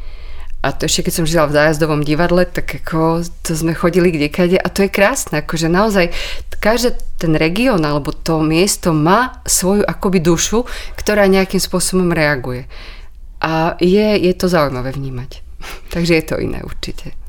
A 0.64 0.72
to 0.72 0.88
ešte 0.88 1.06
keď 1.06 1.14
som 1.14 1.28
žila 1.28 1.44
v 1.46 1.56
zájazdovom 1.60 2.00
divadle, 2.02 2.48
tak 2.48 2.80
ako 2.82 3.22
to 3.44 3.52
sme 3.54 3.76
chodili 3.76 4.10
kdekade 4.10 4.56
a 4.58 4.66
to 4.66 4.88
je 4.88 4.90
krásne, 4.90 5.44
akože 5.44 5.70
naozaj 5.70 6.10
každý 6.56 6.98
ten 7.20 7.38
región 7.38 7.78
alebo 7.86 8.10
to 8.10 8.42
miesto 8.42 8.90
má 8.90 9.38
svoju 9.46 9.86
akoby 9.86 10.18
dušu, 10.18 10.66
ktorá 10.98 11.30
nejakým 11.30 11.62
spôsobom 11.62 12.10
reaguje. 12.10 12.66
A 13.38 13.76
je, 13.78 14.16
je 14.16 14.32
to 14.34 14.48
zaujímavé 14.48 14.96
vnímať. 14.96 15.44
Takže 15.94 16.12
je 16.18 16.24
to 16.24 16.40
iné 16.40 16.64
určite. 16.64 17.25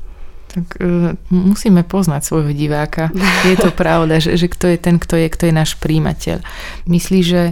Tak 0.48 0.80
uh, 0.80 1.12
musíme 1.28 1.84
poznať 1.84 2.24
svojho 2.24 2.52
diváka. 2.56 3.12
Je 3.44 3.56
to 3.60 3.68
pravda, 3.68 4.16
že, 4.18 4.40
že 4.40 4.48
kto 4.48 4.72
je 4.72 4.78
ten, 4.80 4.96
kto 4.96 5.20
je, 5.20 5.28
kto 5.28 5.44
je 5.48 5.54
náš 5.54 5.76
príjimateľ. 5.76 6.40
Myslí, 6.88 7.20
že 7.20 7.42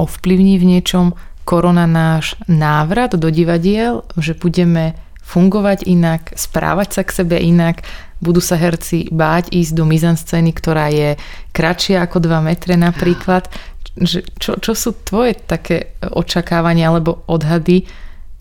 ovplyvní 0.00 0.56
v 0.56 0.68
niečom 0.78 1.12
korona 1.44 1.88
náš 1.88 2.36
návrat 2.44 3.16
do 3.16 3.28
divadiel, 3.32 4.04
že 4.20 4.36
budeme 4.36 4.96
fungovať 5.28 5.84
inak, 5.84 6.32
správať 6.36 6.88
sa 7.00 7.02
k 7.04 7.14
sebe 7.20 7.36
inak, 7.36 7.84
budú 8.24 8.40
sa 8.40 8.56
herci 8.56 9.12
báť 9.12 9.52
ísť 9.52 9.72
do 9.76 9.84
mizanscény, 9.84 10.50
ktorá 10.56 10.88
je 10.88 11.20
kratšia 11.52 12.04
ako 12.04 12.24
2 12.24 12.48
metre 12.48 12.74
napríklad. 12.80 13.48
Čo, 14.38 14.62
čo 14.62 14.72
sú 14.78 14.94
tvoje 15.04 15.34
také 15.34 15.98
očakávania 16.00 16.88
alebo 16.88 17.26
odhady, 17.26 17.84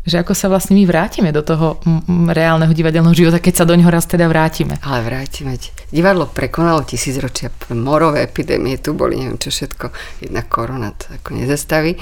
že 0.07 0.23
ako 0.23 0.31
sa 0.31 0.47
vlastne 0.47 0.79
my 0.79 0.87
vrátime 0.87 1.35
do 1.35 1.43
toho 1.43 1.83
reálneho 2.31 2.71
divadelného 2.71 3.11
života, 3.11 3.43
keď 3.43 3.53
sa 3.59 3.67
do 3.67 3.75
neho 3.75 3.91
raz 3.91 4.07
teda 4.07 4.31
vrátime. 4.31 4.79
Ale 4.79 5.03
vrátime. 5.03 5.59
Divadlo 5.91 6.31
prekonalo 6.31 6.87
tisícročia, 6.87 7.51
morové 7.75 8.23
epidémie, 8.23 8.79
tu 8.79 8.95
boli 8.95 9.19
neviem 9.19 9.35
čo 9.35 9.51
všetko, 9.51 9.91
jedna 10.23 10.47
korona 10.47 10.95
to 10.95 11.11
ako 11.11 11.35
nezastaví. 11.35 11.99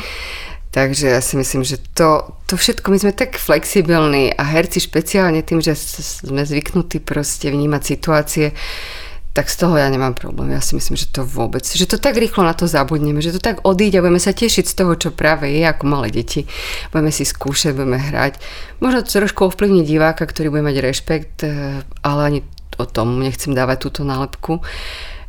Takže 0.70 1.16
ja 1.16 1.24
si 1.24 1.40
myslím, 1.40 1.64
že 1.64 1.80
to, 1.96 2.36
to 2.52 2.60
všetko, 2.60 2.92
my 2.92 3.00
sme 3.00 3.16
tak 3.16 3.40
flexibilní 3.40 4.36
a 4.36 4.44
herci 4.44 4.84
špeciálne 4.84 5.40
tým, 5.40 5.64
že 5.64 5.72
sme 5.74 6.44
zvyknutí 6.44 7.00
proste 7.00 7.48
vnímať 7.48 7.82
situácie, 7.82 8.52
tak 9.36 9.52
z 9.52 9.68
toho 9.68 9.76
ja 9.76 9.92
nemám 9.92 10.16
problém. 10.16 10.56
Ja 10.56 10.64
si 10.64 10.80
myslím, 10.80 10.96
že 10.96 11.12
to 11.12 11.28
vôbec, 11.28 11.68
že 11.68 11.84
to 11.84 12.00
tak 12.00 12.16
rýchlo 12.16 12.48
na 12.48 12.56
to 12.56 12.72
zabudneme, 12.72 13.20
že 13.20 13.36
to 13.36 13.44
tak 13.44 13.68
odíde 13.68 14.00
a 14.00 14.04
budeme 14.08 14.24
sa 14.24 14.32
tešiť 14.32 14.64
z 14.64 14.76
toho, 14.80 14.96
čo 14.96 15.12
práve 15.12 15.52
je 15.52 15.60
ako 15.68 15.84
malé 15.92 16.08
deti. 16.08 16.48
Budeme 16.96 17.12
si 17.12 17.28
skúšať, 17.28 17.76
budeme 17.76 18.00
hrať. 18.00 18.40
Možno 18.80 19.04
to 19.04 19.12
trošku 19.12 19.52
ovplyvní 19.52 19.84
diváka, 19.84 20.24
ktorý 20.24 20.56
bude 20.56 20.64
mať 20.64 20.80
rešpekt, 20.80 21.44
eh, 21.44 21.84
ale 22.00 22.22
ani 22.24 22.40
o 22.80 22.88
tom 22.88 23.20
nechcem 23.20 23.52
dávať 23.52 23.92
túto 23.92 24.02
nálepku. 24.08 24.64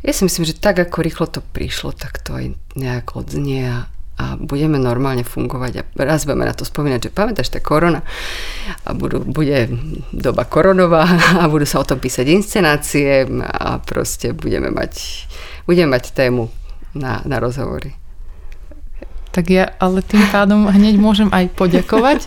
Ja 0.07 0.15
si 0.15 0.23
myslím, 0.23 0.47
že 0.47 0.55
tak 0.55 0.79
ako 0.79 1.03
rýchlo 1.03 1.27
to 1.27 1.43
prišlo, 1.43 1.91
tak 1.91 2.23
to 2.23 2.39
aj 2.39 2.55
nejak 2.79 3.19
odznie 3.19 3.67
a 3.67 3.91
a 4.17 4.41
budeme 4.41 4.81
normálne 4.81 5.29
fungovať 5.29 5.73
a 5.77 5.83
raz 6.01 6.25
budeme 6.25 6.49
na 6.49 6.57
to 6.57 6.65
spomínať, 6.65 7.09
že 7.09 7.11
pamätáš, 7.13 7.53
tá 7.53 7.61
korona 7.61 8.01
a 8.89 8.97
budú, 8.97 9.21
bude 9.21 9.69
doba 10.09 10.49
koronová 10.49 11.05
a 11.43 11.45
budú 11.53 11.69
sa 11.69 11.85
o 11.85 11.89
tom 11.89 12.01
písať 12.01 12.25
inscenácie 12.33 13.29
a 13.45 13.77
proste 13.85 14.33
budeme 14.33 14.73
mať, 14.73 15.27
budeme 15.69 15.93
mať 15.97 16.17
tému 16.17 16.49
na, 16.97 17.21
na 17.29 17.37
rozhovory. 17.37 17.93
Tak 19.37 19.53
ja 19.53 19.69
ale 19.77 20.01
tým 20.01 20.25
pádom 20.33 20.65
hneď 20.65 20.97
môžem 20.97 21.29
aj 21.29 21.53
poďakovať 21.53 22.25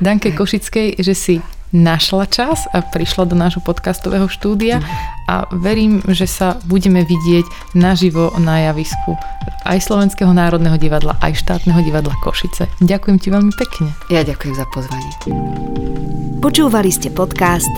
Danke 0.00 0.32
Košickej, 0.32 0.96
že 1.04 1.12
si 1.12 1.34
našla 1.76 2.24
čas 2.32 2.64
a 2.72 2.80
prišla 2.80 3.28
do 3.28 3.36
nášho 3.36 3.60
podcastového 3.60 4.32
štúdia 4.32 4.80
a 5.28 5.44
verím, 5.52 6.00
že 6.08 6.24
sa 6.24 6.56
budeme 6.64 7.04
vidieť 7.04 7.76
naživo 7.76 8.32
na 8.40 8.72
javisku 8.72 9.20
aj 9.66 9.82
Slovenského 9.82 10.30
národného 10.30 10.78
divadla, 10.78 11.18
aj 11.18 11.42
štátneho 11.42 11.82
divadla 11.82 12.14
Košice. 12.22 12.70
Ďakujem 12.78 13.18
ti 13.18 13.28
veľmi 13.34 13.52
pekne. 13.58 13.90
Ja 14.08 14.22
ďakujem 14.22 14.54
za 14.54 14.64
pozvanie. 14.70 15.10
Počúvali 16.38 16.88
ste 16.94 17.10
podcast 17.10 17.70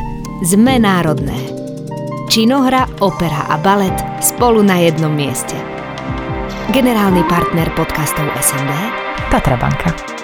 Sme 0.45 0.77
národné. 0.77 1.35
Činohra, 2.29 2.85
opera 3.01 3.49
a 3.49 3.57
balet 3.57 3.97
spolu 4.21 4.61
na 4.61 4.85
jednom 4.85 5.11
mieste. 5.11 5.57
Generálny 6.77 7.25
partner 7.25 7.73
podcastov 7.73 8.29
SND 8.37 8.73
Tatra 9.33 9.57
Banka. 9.57 10.18